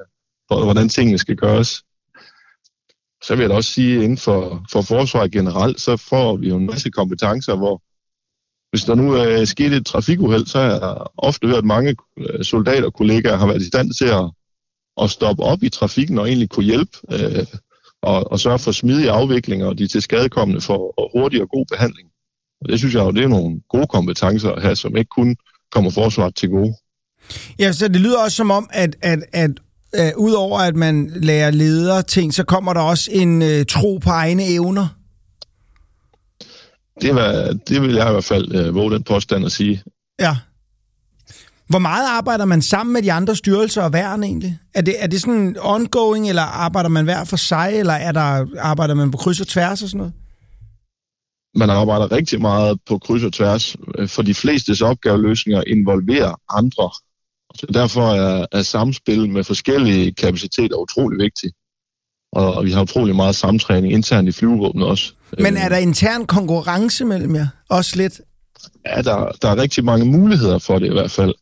hvordan 0.48 0.88
tingene 0.88 1.18
skal 1.18 1.36
gøres. 1.36 1.82
Så 3.22 3.34
vil 3.34 3.42
jeg 3.42 3.50
da 3.50 3.54
også 3.54 3.72
sige, 3.72 3.96
at 3.96 4.02
inden 4.02 4.18
for, 4.18 4.64
for 4.72 4.82
forsvaret 4.82 5.32
generelt, 5.32 5.80
så 5.80 5.96
får 5.96 6.36
vi 6.36 6.48
jo 6.48 6.56
en 6.56 6.66
masse 6.66 6.90
kompetencer, 6.90 7.56
hvor 7.56 7.82
hvis 8.70 8.84
der 8.84 8.94
nu 8.94 9.16
øh, 9.16 9.40
er 9.40 9.44
sket 9.44 9.72
et 9.72 9.86
trafikuheld, 9.86 10.46
så 10.46 10.58
har 10.58 10.70
jeg 10.70 11.06
ofte 11.16 11.46
hørt, 11.46 11.58
at 11.58 11.64
mange 11.64 11.96
øh, 12.18 12.44
soldater 12.44 12.86
og 12.86 12.94
kollegaer 12.94 13.36
har 13.36 13.46
været 13.46 13.62
i 13.62 13.68
stand 13.68 13.92
til 13.92 14.04
at, 14.04 14.30
at 15.02 15.10
stoppe 15.10 15.42
op 15.42 15.62
i 15.62 15.68
trafikken 15.68 16.18
og 16.18 16.28
egentlig 16.28 16.50
kunne 16.50 16.64
hjælpe 16.64 16.98
øh, 17.12 17.46
og, 18.02 18.32
og 18.32 18.40
sørge 18.40 18.58
for 18.58 18.72
smidige 18.72 19.10
afviklinger 19.10 19.66
og 19.66 19.78
de 19.78 19.86
til 19.86 20.02
skadekommende 20.02 20.60
for 20.60 21.10
hurtig 21.18 21.42
og 21.42 21.48
god 21.48 21.66
behandling. 21.70 22.08
Og 22.60 22.68
det 22.68 22.78
synes 22.78 22.94
jeg 22.94 23.00
jo, 23.00 23.10
det 23.10 23.24
er 23.24 23.28
nogle 23.28 23.60
gode 23.68 23.86
kompetencer 23.86 24.50
at 24.50 24.62
have, 24.62 24.76
som 24.76 24.96
ikke 24.96 25.08
kun 25.08 25.36
kommer 25.72 25.90
forsvaret 25.90 26.34
til 26.34 26.48
gode. 26.48 26.74
Ja, 27.58 27.72
så 27.72 27.88
det 27.88 28.00
lyder 28.00 28.18
også 28.24 28.36
som 28.36 28.50
om, 28.50 28.70
at, 28.72 28.96
at, 29.02 29.18
at 29.32 29.50
øh, 29.94 30.12
udover 30.16 30.58
at 30.58 30.76
man 30.76 31.12
lærer 31.16 31.50
leder 31.50 32.02
ting, 32.02 32.34
så 32.34 32.44
kommer 32.44 32.72
der 32.72 32.80
også 32.80 33.10
en 33.12 33.42
øh, 33.42 33.66
tro 33.66 33.98
på 33.98 34.10
egne 34.10 34.44
evner. 34.52 34.97
Det, 37.00 37.14
var, 37.14 37.58
det 37.68 37.82
vil 37.82 37.94
jeg 37.94 38.08
i 38.08 38.12
hvert 38.12 38.24
fald 38.24 38.54
øh, 38.54 38.74
våge 38.74 38.90
den 38.90 39.02
påstand 39.02 39.44
at 39.44 39.52
sige. 39.52 39.82
Ja. 40.20 40.36
Hvor 41.68 41.78
meget 41.78 42.06
arbejder 42.08 42.44
man 42.44 42.62
sammen 42.62 42.92
med 42.92 43.02
de 43.02 43.12
andre 43.12 43.36
styrelser 43.36 43.82
og 43.82 43.92
værn 43.92 44.22
egentlig? 44.22 44.58
Er 44.74 44.80
det, 44.80 44.94
er 44.98 45.06
det 45.06 45.20
sådan 45.20 45.56
ongoing, 45.60 46.28
eller 46.28 46.42
arbejder 46.42 46.88
man 46.88 47.04
hver 47.04 47.24
for 47.24 47.36
sig, 47.36 47.72
eller 47.74 47.92
er 47.92 48.12
der, 48.12 48.46
arbejder 48.58 48.94
man 48.94 49.10
på 49.10 49.16
kryds 49.16 49.40
og 49.40 49.46
tværs 49.46 49.82
og 49.82 49.88
sådan 49.88 49.98
noget? 49.98 50.12
Man 51.54 51.70
arbejder 51.70 52.12
rigtig 52.12 52.40
meget 52.40 52.78
på 52.86 52.98
kryds 52.98 53.24
og 53.24 53.32
tværs, 53.32 53.76
øh, 53.98 54.08
for 54.08 54.22
de 54.22 54.34
flestes 54.34 54.80
opgaveløsninger 54.80 55.62
involverer 55.66 56.40
andre. 56.48 56.90
Så 57.54 57.66
derfor 57.74 58.02
er, 58.02 58.46
er 58.52 58.62
samspil 58.62 59.30
med 59.30 59.44
forskellige 59.44 60.12
kapaciteter 60.12 60.76
utrolig 60.76 61.18
vigtigt. 61.18 61.54
Og, 62.32 62.64
vi 62.64 62.70
har 62.70 62.82
utrolig 62.82 63.16
meget 63.16 63.34
samtræning 63.34 63.92
internt 63.92 64.28
i 64.28 64.32
flyvevåbnet 64.32 64.86
også. 64.86 65.12
Men 65.38 65.56
er 65.56 65.68
der 65.68 65.76
intern 65.76 66.26
konkurrence 66.26 67.04
mellem 67.04 67.34
jer? 67.34 67.46
Også 67.68 67.96
lidt? 67.96 68.20
Ja, 68.86 69.02
der, 69.02 69.32
der 69.42 69.48
er 69.48 69.56
rigtig 69.56 69.84
mange 69.84 70.04
muligheder 70.04 70.58
for 70.58 70.78
det 70.78 70.86
i 70.86 70.92
hvert 70.92 71.10
fald. 71.10 71.34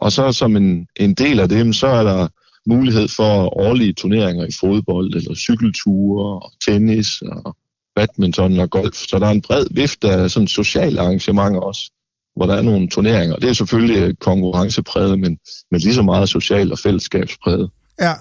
Og 0.00 0.12
så 0.12 0.32
som 0.32 0.56
en, 0.56 0.86
en 0.96 1.14
del 1.14 1.40
af 1.40 1.48
dem, 1.48 1.72
så 1.72 1.86
er 1.86 2.02
der 2.02 2.28
mulighed 2.66 3.08
for 3.08 3.58
årlige 3.58 3.92
turneringer 3.92 4.46
i 4.46 4.52
fodbold, 4.60 5.14
eller 5.14 5.34
cykelture, 5.34 6.40
og 6.42 6.52
tennis, 6.66 7.22
og 7.22 7.56
badminton 7.96 8.58
og 8.58 8.70
golf. 8.70 8.96
Så 8.96 9.18
der 9.18 9.26
er 9.26 9.30
en 9.30 9.42
bred 9.42 9.66
vifte 9.70 10.10
af 10.10 10.30
sådan 10.30 10.48
sociale 10.48 11.00
arrangementer 11.00 11.60
også, 11.60 11.90
hvor 12.36 12.46
der 12.46 12.54
er 12.54 12.62
nogle 12.62 12.88
turneringer. 12.88 13.36
Det 13.36 13.48
er 13.48 13.52
selvfølgelig 13.52 14.18
konkurrencepræget, 14.18 15.18
men, 15.18 15.38
men 15.70 15.80
lige 15.80 15.94
så 15.94 16.02
meget 16.02 16.28
social 16.28 16.72
og 16.72 16.78
fællesskabspræget. 16.78 17.70
Ja. 18.00 18.12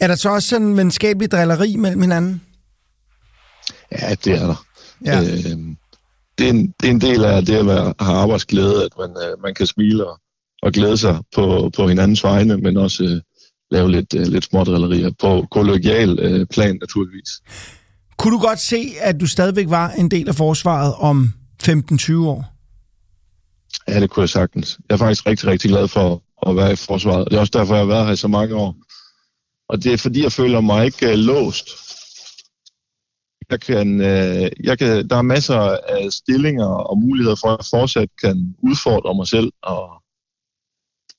Er 0.00 0.06
der 0.06 0.14
så 0.14 0.30
også 0.30 0.48
sådan 0.48 0.66
en 0.66 0.76
venskabelig 0.76 1.30
drilleri 1.30 1.76
mellem 1.76 2.00
hinanden? 2.00 2.42
Ja, 3.92 4.14
det 4.24 4.32
er 4.32 4.46
der. 4.46 4.64
Ja. 5.04 5.20
Øh, 5.20 5.26
det, 6.38 6.46
er 6.46 6.50
en, 6.50 6.74
det 6.80 6.86
er 6.86 6.90
en 6.90 7.00
del 7.00 7.24
af 7.24 7.46
det 7.46 7.54
at 7.54 7.66
være, 7.66 7.94
have 8.00 8.16
arbejdsglæde, 8.16 8.84
at 8.84 8.92
man, 8.98 9.10
øh, 9.10 9.42
man 9.42 9.54
kan 9.54 9.66
smile 9.66 10.06
og, 10.06 10.20
og 10.62 10.72
glæde 10.72 10.96
sig 10.96 11.18
på, 11.34 11.70
på 11.76 11.88
hinandens 11.88 12.24
vegne, 12.24 12.56
men 12.56 12.76
også 12.76 13.04
øh, 13.04 13.20
lave 13.70 13.90
lidt, 13.90 14.14
øh, 14.14 14.26
lidt 14.26 14.44
smådrillerier 14.44 15.10
på 15.18 15.46
kollegial 15.50 16.18
øh, 16.18 16.46
plan 16.46 16.78
naturligvis. 16.80 17.30
Kunne 18.18 18.34
du 18.34 18.38
godt 18.38 18.60
se, 18.60 18.92
at 19.00 19.20
du 19.20 19.26
stadigvæk 19.26 19.70
var 19.70 19.90
en 19.90 20.10
del 20.10 20.28
af 20.28 20.34
forsvaret 20.34 20.94
om 20.98 21.32
15-20 21.62 22.16
år? 22.16 22.44
Ja, 23.88 24.00
det 24.00 24.10
kunne 24.10 24.20
jeg 24.20 24.28
sagtens. 24.28 24.78
Jeg 24.88 24.94
er 24.94 24.98
faktisk 24.98 25.26
rigtig, 25.26 25.48
rigtig 25.48 25.70
glad 25.70 25.88
for 25.88 26.22
at 26.46 26.56
være 26.56 26.72
i 26.72 26.76
forsvaret. 26.76 27.28
Det 27.30 27.36
er 27.36 27.40
også 27.40 27.58
derfor, 27.58 27.74
jeg 27.74 27.82
har 27.82 27.88
været 27.94 28.06
her 28.06 28.12
i 28.12 28.16
så 28.16 28.28
mange 28.28 28.54
år. 28.54 28.76
Og 29.70 29.84
det 29.84 29.92
er 29.92 29.96
fordi, 29.96 30.22
jeg 30.22 30.32
føler 30.32 30.60
mig 30.60 30.86
ikke 30.86 31.06
uh, 31.06 31.14
låst 31.14 31.68
jeg 33.50 33.60
kan, 33.60 34.00
øh, 34.00 34.50
jeg 34.64 34.78
kan, 34.78 35.08
der 35.08 35.16
er 35.16 35.22
masser 35.22 35.58
af 35.88 36.12
stillinger 36.12 36.66
og 36.66 36.98
muligheder 36.98 37.36
for, 37.36 37.48
at 37.48 37.58
jeg 37.58 37.66
fortsat 37.80 38.08
kan 38.24 38.54
udfordre 38.62 39.14
mig 39.14 39.26
selv. 39.26 39.52
Og, 39.62 39.82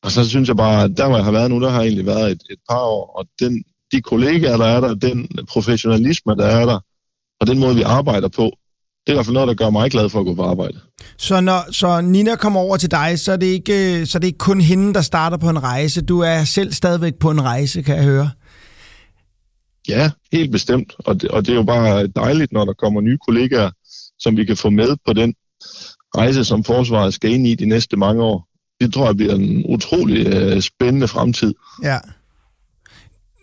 og 0.04 0.12
så 0.12 0.30
synes 0.30 0.48
jeg 0.48 0.58
bare, 0.58 0.84
at 0.84 0.98
der 0.98 1.08
hvor 1.08 1.18
jeg 1.18 1.26
har 1.26 1.32
været 1.32 1.52
nu, 1.52 1.62
der 1.62 1.70
har 1.70 1.80
jeg 1.80 1.88
egentlig 1.88 2.06
været 2.06 2.32
et, 2.32 2.42
et 2.50 2.60
par 2.70 2.84
år, 2.84 3.16
og 3.18 3.26
den, 3.40 3.64
de 3.92 4.02
kollegaer, 4.02 4.58
der 4.58 4.66
er 4.66 4.80
der, 4.80 4.94
den 4.94 5.30
professionalisme, 5.50 6.36
der 6.36 6.46
er 6.46 6.66
der, 6.66 6.80
og 7.40 7.48
den 7.48 7.60
måde, 7.60 7.76
vi 7.76 7.82
arbejder 7.82 8.28
på, 8.28 8.52
det 9.06 9.10
er 9.10 9.14
i 9.14 9.16
hvert 9.16 9.26
fald 9.26 9.34
noget, 9.34 9.48
der 9.48 9.54
gør 9.54 9.70
mig 9.70 9.92
glad 9.92 10.10
for 10.10 10.20
at 10.20 10.26
gå 10.26 10.34
på 10.34 10.44
arbejde. 10.44 10.80
Så 11.18 11.42
når 11.42 11.72
så 11.72 12.02
Nina 12.02 12.36
kommer 12.36 12.60
over 12.60 12.78
til 12.78 12.92
dig, 12.92 13.20
så 13.20 13.32
er, 13.32 13.38
det 13.38 13.46
ikke, 13.46 14.00
øh, 14.00 14.08
så 14.08 14.18
er 14.18 14.20
det 14.20 14.28
ikke 14.28 14.38
kun 14.38 14.62
hende, 14.62 14.94
der 14.94 15.02
starter 15.02 15.38
på 15.38 15.50
en 15.50 15.64
rejse. 15.64 16.02
Du 16.02 16.20
er 16.20 16.44
selv 16.44 16.74
stadigvæk 16.74 17.14
på 17.20 17.32
en 17.32 17.44
rejse, 17.44 17.82
kan 17.82 17.96
jeg 17.96 18.04
høre. 18.04 18.30
Ja, 19.88 20.12
helt 20.32 20.52
bestemt. 20.52 20.94
Og 20.98 21.22
det, 21.22 21.30
og 21.30 21.46
det 21.46 21.52
er 21.52 21.56
jo 21.56 21.64
bare 21.64 22.08
dejligt, 22.08 22.52
når 22.52 22.66
der 22.66 22.74
kommer 22.74 23.02
nye 23.02 23.18
kollegaer, 23.28 23.72
som 24.20 24.38
vi 24.38 24.46
kan 24.46 24.58
få 24.58 24.70
med 24.70 24.96
på 25.06 25.14
den 25.14 25.34
rejse, 26.18 26.44
som 26.46 26.64
forsvaret 26.64 27.14
skal 27.14 27.32
ind 27.32 27.48
i 27.48 27.56
de 27.56 27.66
næste 27.66 27.98
mange 27.98 28.24
år. 28.24 28.48
Det 28.82 28.94
tror 28.94 29.06
jeg 29.06 29.18
bliver 29.18 29.36
en 29.36 29.66
utrolig 29.66 30.28
øh, 30.28 30.62
spændende 30.62 31.08
fremtid. 31.08 31.54
Ja. 31.84 31.98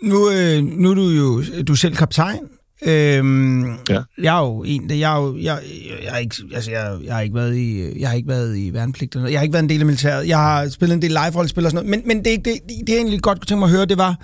Nu, 0.03 0.31
øh, 0.31 0.63
nu 0.63 0.91
er 0.91 0.95
du 0.95 1.09
jo 1.09 1.43
du 1.69 1.73
er 1.73 1.77
selv 1.77 1.97
kaptajn. 1.97 2.41
Øhm, 2.87 3.65
Ja. 3.89 4.03
Jeg 4.19 4.37
er 4.37 4.47
jo 4.47 4.65
en, 4.67 4.91
jeg 4.91 5.17
er 5.17 5.23
jo, 5.23 5.37
jeg, 5.37 5.59
jeg, 6.05 6.13
har 6.13 6.19
ikke, 6.19 6.37
altså 6.55 6.71
jeg, 6.71 6.99
jeg 7.05 7.15
har 7.15 7.21
ikke 7.21 7.35
været 7.35 7.57
i, 7.57 8.01
jeg 8.01 8.09
har 8.09 8.17
ikke 8.17 8.29
været 8.29 8.59
i 8.59 8.73
værnepligt. 8.73 9.13
eller 9.13 9.23
noget. 9.23 9.33
Jeg 9.33 9.39
har 9.41 9.43
ikke 9.43 9.53
været 9.53 9.63
en 9.63 9.69
del 9.69 9.81
af 9.81 9.87
militæret. 9.87 10.29
Jeg 10.29 10.39
har 10.39 10.69
spillet 10.69 10.95
en 10.95 11.03
del 11.03 11.11
live-rollespil 11.11 11.65
og 11.65 11.71
sådan 11.71 11.87
noget. 11.87 12.07
Men, 12.07 12.17
men 12.17 12.25
det, 12.25 12.45
det, 12.45 12.55
det, 12.69 12.87
det, 12.87 12.89
jeg 12.89 12.97
egentlig 12.97 13.23
godt 13.23 13.39
kunne 13.39 13.47
tænke 13.47 13.59
mig 13.59 13.67
at 13.67 13.73
høre, 13.77 13.85
det 13.87 13.99
var, 13.99 14.17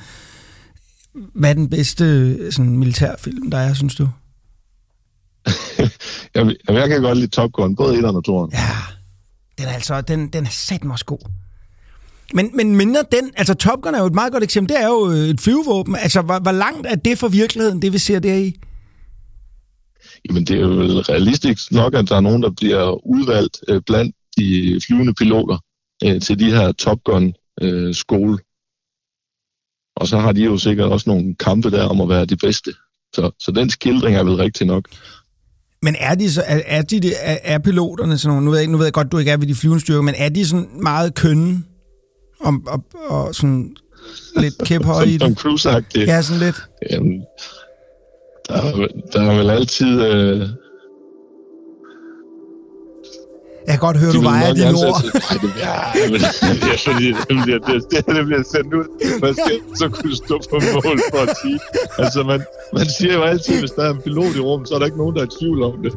hvad 1.14 1.50
er 1.50 1.55
den 1.55 1.70
bedste 1.70 2.37
sådan, 2.53 2.79
militærfilm, 2.79 3.50
der 3.50 3.59
er, 3.59 3.74
synes 3.74 3.94
du? 3.94 4.09
Jeg, 6.35 6.57
jeg 6.68 6.88
kan 6.88 7.03
godt 7.03 7.18
lide 7.18 7.31
Top 7.31 7.53
Gun, 7.53 7.77
både 7.77 7.98
1'eren 7.98 8.16
og 8.16 8.22
2'eren. 8.29 8.50
Ja, 8.53 8.77
den 9.59 9.66
er 9.66 9.72
altså, 9.72 10.00
den, 10.00 10.29
den 10.29 10.44
er 10.44 10.50
satme 10.50 10.92
også 10.92 11.05
god. 11.05 11.18
Men, 12.35 12.50
men 12.55 12.77
minder 12.77 13.03
den, 13.03 13.31
altså 13.37 13.55
Top 13.55 13.81
Gun 13.83 13.94
er 13.94 14.00
jo 14.00 14.07
et 14.07 14.14
meget 14.14 14.33
godt 14.33 14.44
eksempel, 14.44 14.74
det 14.74 14.83
er 14.83 14.87
jo 14.87 15.11
øh, 15.11 15.29
et 15.29 15.40
flyvevåben. 15.40 15.96
Altså, 15.96 16.22
hvor, 16.22 16.38
hvor 16.38 16.53
langt 16.53 16.87
er 16.87 16.94
det 16.94 17.18
for 17.18 17.29
virkeligheden, 17.29 17.83
det 17.83 17.92
vi 17.92 17.98
ser 17.98 18.18
der 18.18 18.35
i? 18.35 18.55
Jamen, 20.29 20.44
det 20.44 20.57
er 20.57 20.61
jo 20.61 20.68
vel 20.68 20.98
realistisk 20.98 21.72
nok, 21.72 21.94
at 21.94 22.09
der 22.09 22.16
er 22.16 22.20
nogen, 22.20 22.42
der 22.42 22.50
bliver 22.50 23.07
udvalgt 23.07 23.59
øh, 23.68 23.83
blandt 23.87 24.16
de 24.38 24.81
flyvende 24.87 25.14
piloter 25.14 25.59
øh, 26.05 26.20
til 26.20 26.38
de 26.38 26.50
her 26.50 26.72
Top 26.72 26.98
Gun 27.05 27.35
øh, 27.62 27.94
skole. 27.94 28.38
Og 29.96 30.09
så 30.09 30.18
har 30.18 30.33
de 30.33 30.44
jo 30.44 30.59
sikkert 30.59 30.92
også 30.92 31.11
nogle 31.11 31.35
kampe 31.35 31.70
der 31.70 31.85
om 31.85 32.00
at 32.00 32.09
være 32.09 32.24
de 32.24 32.37
bedste. 32.37 32.70
Så, 33.14 33.30
så 33.38 33.50
den 33.50 33.70
skildring 33.70 34.16
er 34.16 34.22
vel 34.22 34.37
rigtig 34.37 34.66
nok. 34.66 34.85
Men 35.83 35.96
er 35.98 36.14
de 36.14 36.33
så, 36.33 36.42
er, 36.46 36.61
er, 36.66 36.83
de, 36.83 37.14
er, 37.14 37.38
er 37.42 37.59
piloterne 37.59 38.18
sådan 38.18 38.33
nogle, 38.33 38.44
nu 38.44 38.50
ved, 38.50 38.59
jeg, 38.59 38.68
nu 38.68 38.76
ved 38.76 38.87
jeg 38.87 38.92
godt, 38.92 39.12
du 39.12 39.18
ikke 39.18 39.30
er 39.30 39.37
ved 39.37 39.46
de 39.46 39.54
flyvende 39.54 39.80
styrker, 39.80 40.02
men 40.02 40.14
er 40.18 40.28
de 40.28 40.46
sådan 40.46 40.68
meget 40.83 41.14
kønne 41.14 41.62
og, 42.40 42.54
og, 42.66 42.85
og 43.07 43.35
sådan 43.35 43.76
lidt 44.37 44.54
kæphøje 44.64 45.07
i 45.07 45.18
Som, 45.18 45.20
som 45.20 45.35
det? 45.35 45.38
cruise-agtigt. 45.38 46.07
Ja, 46.07 46.22
sådan 46.22 46.42
lidt. 46.42 46.57
Jamen, 46.90 47.24
der, 48.48 48.54
er, 48.54 48.87
der 49.12 49.22
er 49.22 49.37
vel 49.37 49.50
altid... 49.50 50.02
Øh, 50.02 50.48
Jeg 53.66 53.72
kan 53.72 53.79
godt 53.79 53.96
høre, 53.96 54.12
du 54.12 54.18
vil 54.20 54.24
vejer 54.24 54.55
dine 54.55 54.68
ord. 54.68 55.03
Nej, 55.05 55.38
det, 55.42 55.55
det 55.55 55.62
er 56.72 57.24
det 57.29 57.37
bliver, 57.44 57.59
det, 57.59 57.90
det, 57.90 58.07
det 58.07 58.24
bliver 58.27 58.44
sendt 58.55 58.74
ud. 58.74 58.87
Man 59.20 59.35
skal 59.35 59.61
så 59.74 59.88
kunne 59.88 60.16
stå 60.16 60.37
på 60.50 60.57
mål 60.85 60.98
for 61.12 61.20
at 61.29 61.37
sige. 61.42 61.59
Altså, 61.98 62.22
man, 62.22 62.44
man 62.72 62.87
siger 62.98 63.14
jo 63.14 63.22
altid, 63.22 63.61
hvis 63.61 63.70
der 63.70 63.83
er 63.83 63.90
en 63.90 64.00
pilot 64.05 64.37
i 64.37 64.40
rummet, 64.40 64.68
så 64.68 64.74
er 64.74 64.79
der 64.79 64.87
ikke 64.87 64.98
nogen, 64.98 65.14
der 65.16 65.22
er 65.22 65.27
i 65.27 65.38
tvivl 65.40 65.62
om 65.62 65.83
det. 65.83 65.92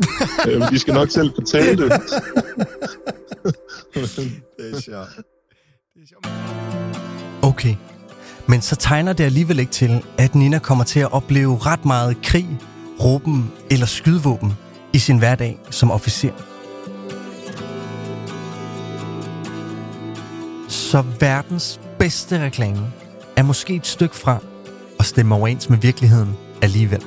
Øhm, 0.48 0.62
de 0.72 0.80
skal 0.80 0.94
nok 0.94 1.10
selv 1.10 1.32
fortælle 1.36 1.84
det. 1.84 1.92
Okay, 7.42 7.76
men 8.48 8.62
så 8.62 8.76
tegner 8.76 9.14
det 9.14 9.24
alligevel 9.24 9.60
ikke 9.60 9.72
til, 9.72 10.04
at 10.18 10.36
Nina 10.36 10.60
kommer 10.60 10.84
til 10.84 11.00
at 11.00 11.14
opleve 11.14 11.58
ret 11.58 11.86
meget 11.86 12.22
krig, 12.24 12.48
råben 13.04 13.52
eller 13.72 13.86
skydevåben 13.86 14.54
i 14.94 15.00
sin 15.00 15.18
hverdag 15.18 15.60
som 15.70 15.92
officer. 15.92 16.57
Så 20.92 21.04
verdens 21.20 21.80
bedste 22.00 22.44
reklame 22.44 22.88
er 23.36 23.44
måske 23.44 23.76
et 23.76 23.88
stykke 23.88 24.16
fra 24.16 24.40
at 25.00 25.06
stemme 25.06 25.36
overens 25.36 25.70
med 25.70 25.78
virkeligheden 25.78 26.36
alligevel. 26.62 27.02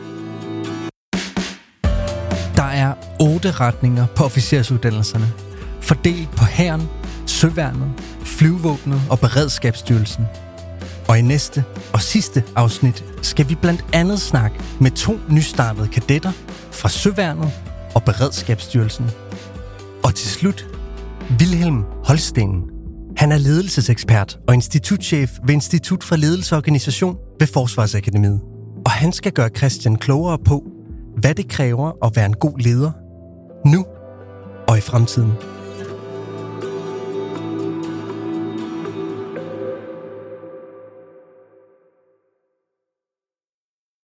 Der 2.56 2.62
er 2.62 2.94
otte 3.20 3.50
retninger 3.50 4.06
på 4.16 4.24
officersuddannelserne, 4.24 5.32
fordelt 5.80 6.30
på 6.30 6.44
hæren, 6.44 6.88
søværnet, 7.26 7.92
flyvåbnet 8.24 9.00
og 9.10 9.20
beredskabsstyrelsen. 9.20 10.24
Og 11.08 11.18
i 11.18 11.22
næste 11.22 11.64
og 11.92 12.02
sidste 12.02 12.44
afsnit 12.56 13.04
skal 13.22 13.48
vi 13.48 13.54
blandt 13.54 13.84
andet 13.92 14.20
snakke 14.20 14.60
med 14.80 14.90
to 14.90 15.18
nystartede 15.30 15.88
kadetter 15.88 16.32
fra 16.70 16.88
Søværnet 16.88 17.50
og 17.94 18.04
Beredskabsstyrelsen. 18.04 19.10
Og 20.04 20.14
til 20.14 20.28
slut, 20.28 20.66
Wilhelm 21.38 21.84
Holsten. 22.04 22.79
Han 23.20 23.32
er 23.32 23.38
ledelsesekspert 23.38 24.38
og 24.48 24.54
institutchef 24.54 25.30
ved 25.46 25.54
Institut 25.54 26.04
for 26.04 26.16
Ledelse 26.16 26.54
og 26.54 26.56
Organisation 26.56 27.16
ved 27.40 27.46
Forsvarsakademiet. 27.46 28.40
Og 28.84 28.90
han 28.90 29.12
skal 29.12 29.32
gøre 29.32 29.48
Christian 29.48 29.96
klogere 29.96 30.38
på, 30.38 30.64
hvad 31.16 31.34
det 31.34 31.48
kræver 31.48 32.06
at 32.06 32.16
være 32.16 32.26
en 32.26 32.34
god 32.34 32.58
leder, 32.58 32.92
nu 33.66 33.86
og 34.68 34.78
i 34.78 34.80
fremtiden. 34.80 35.32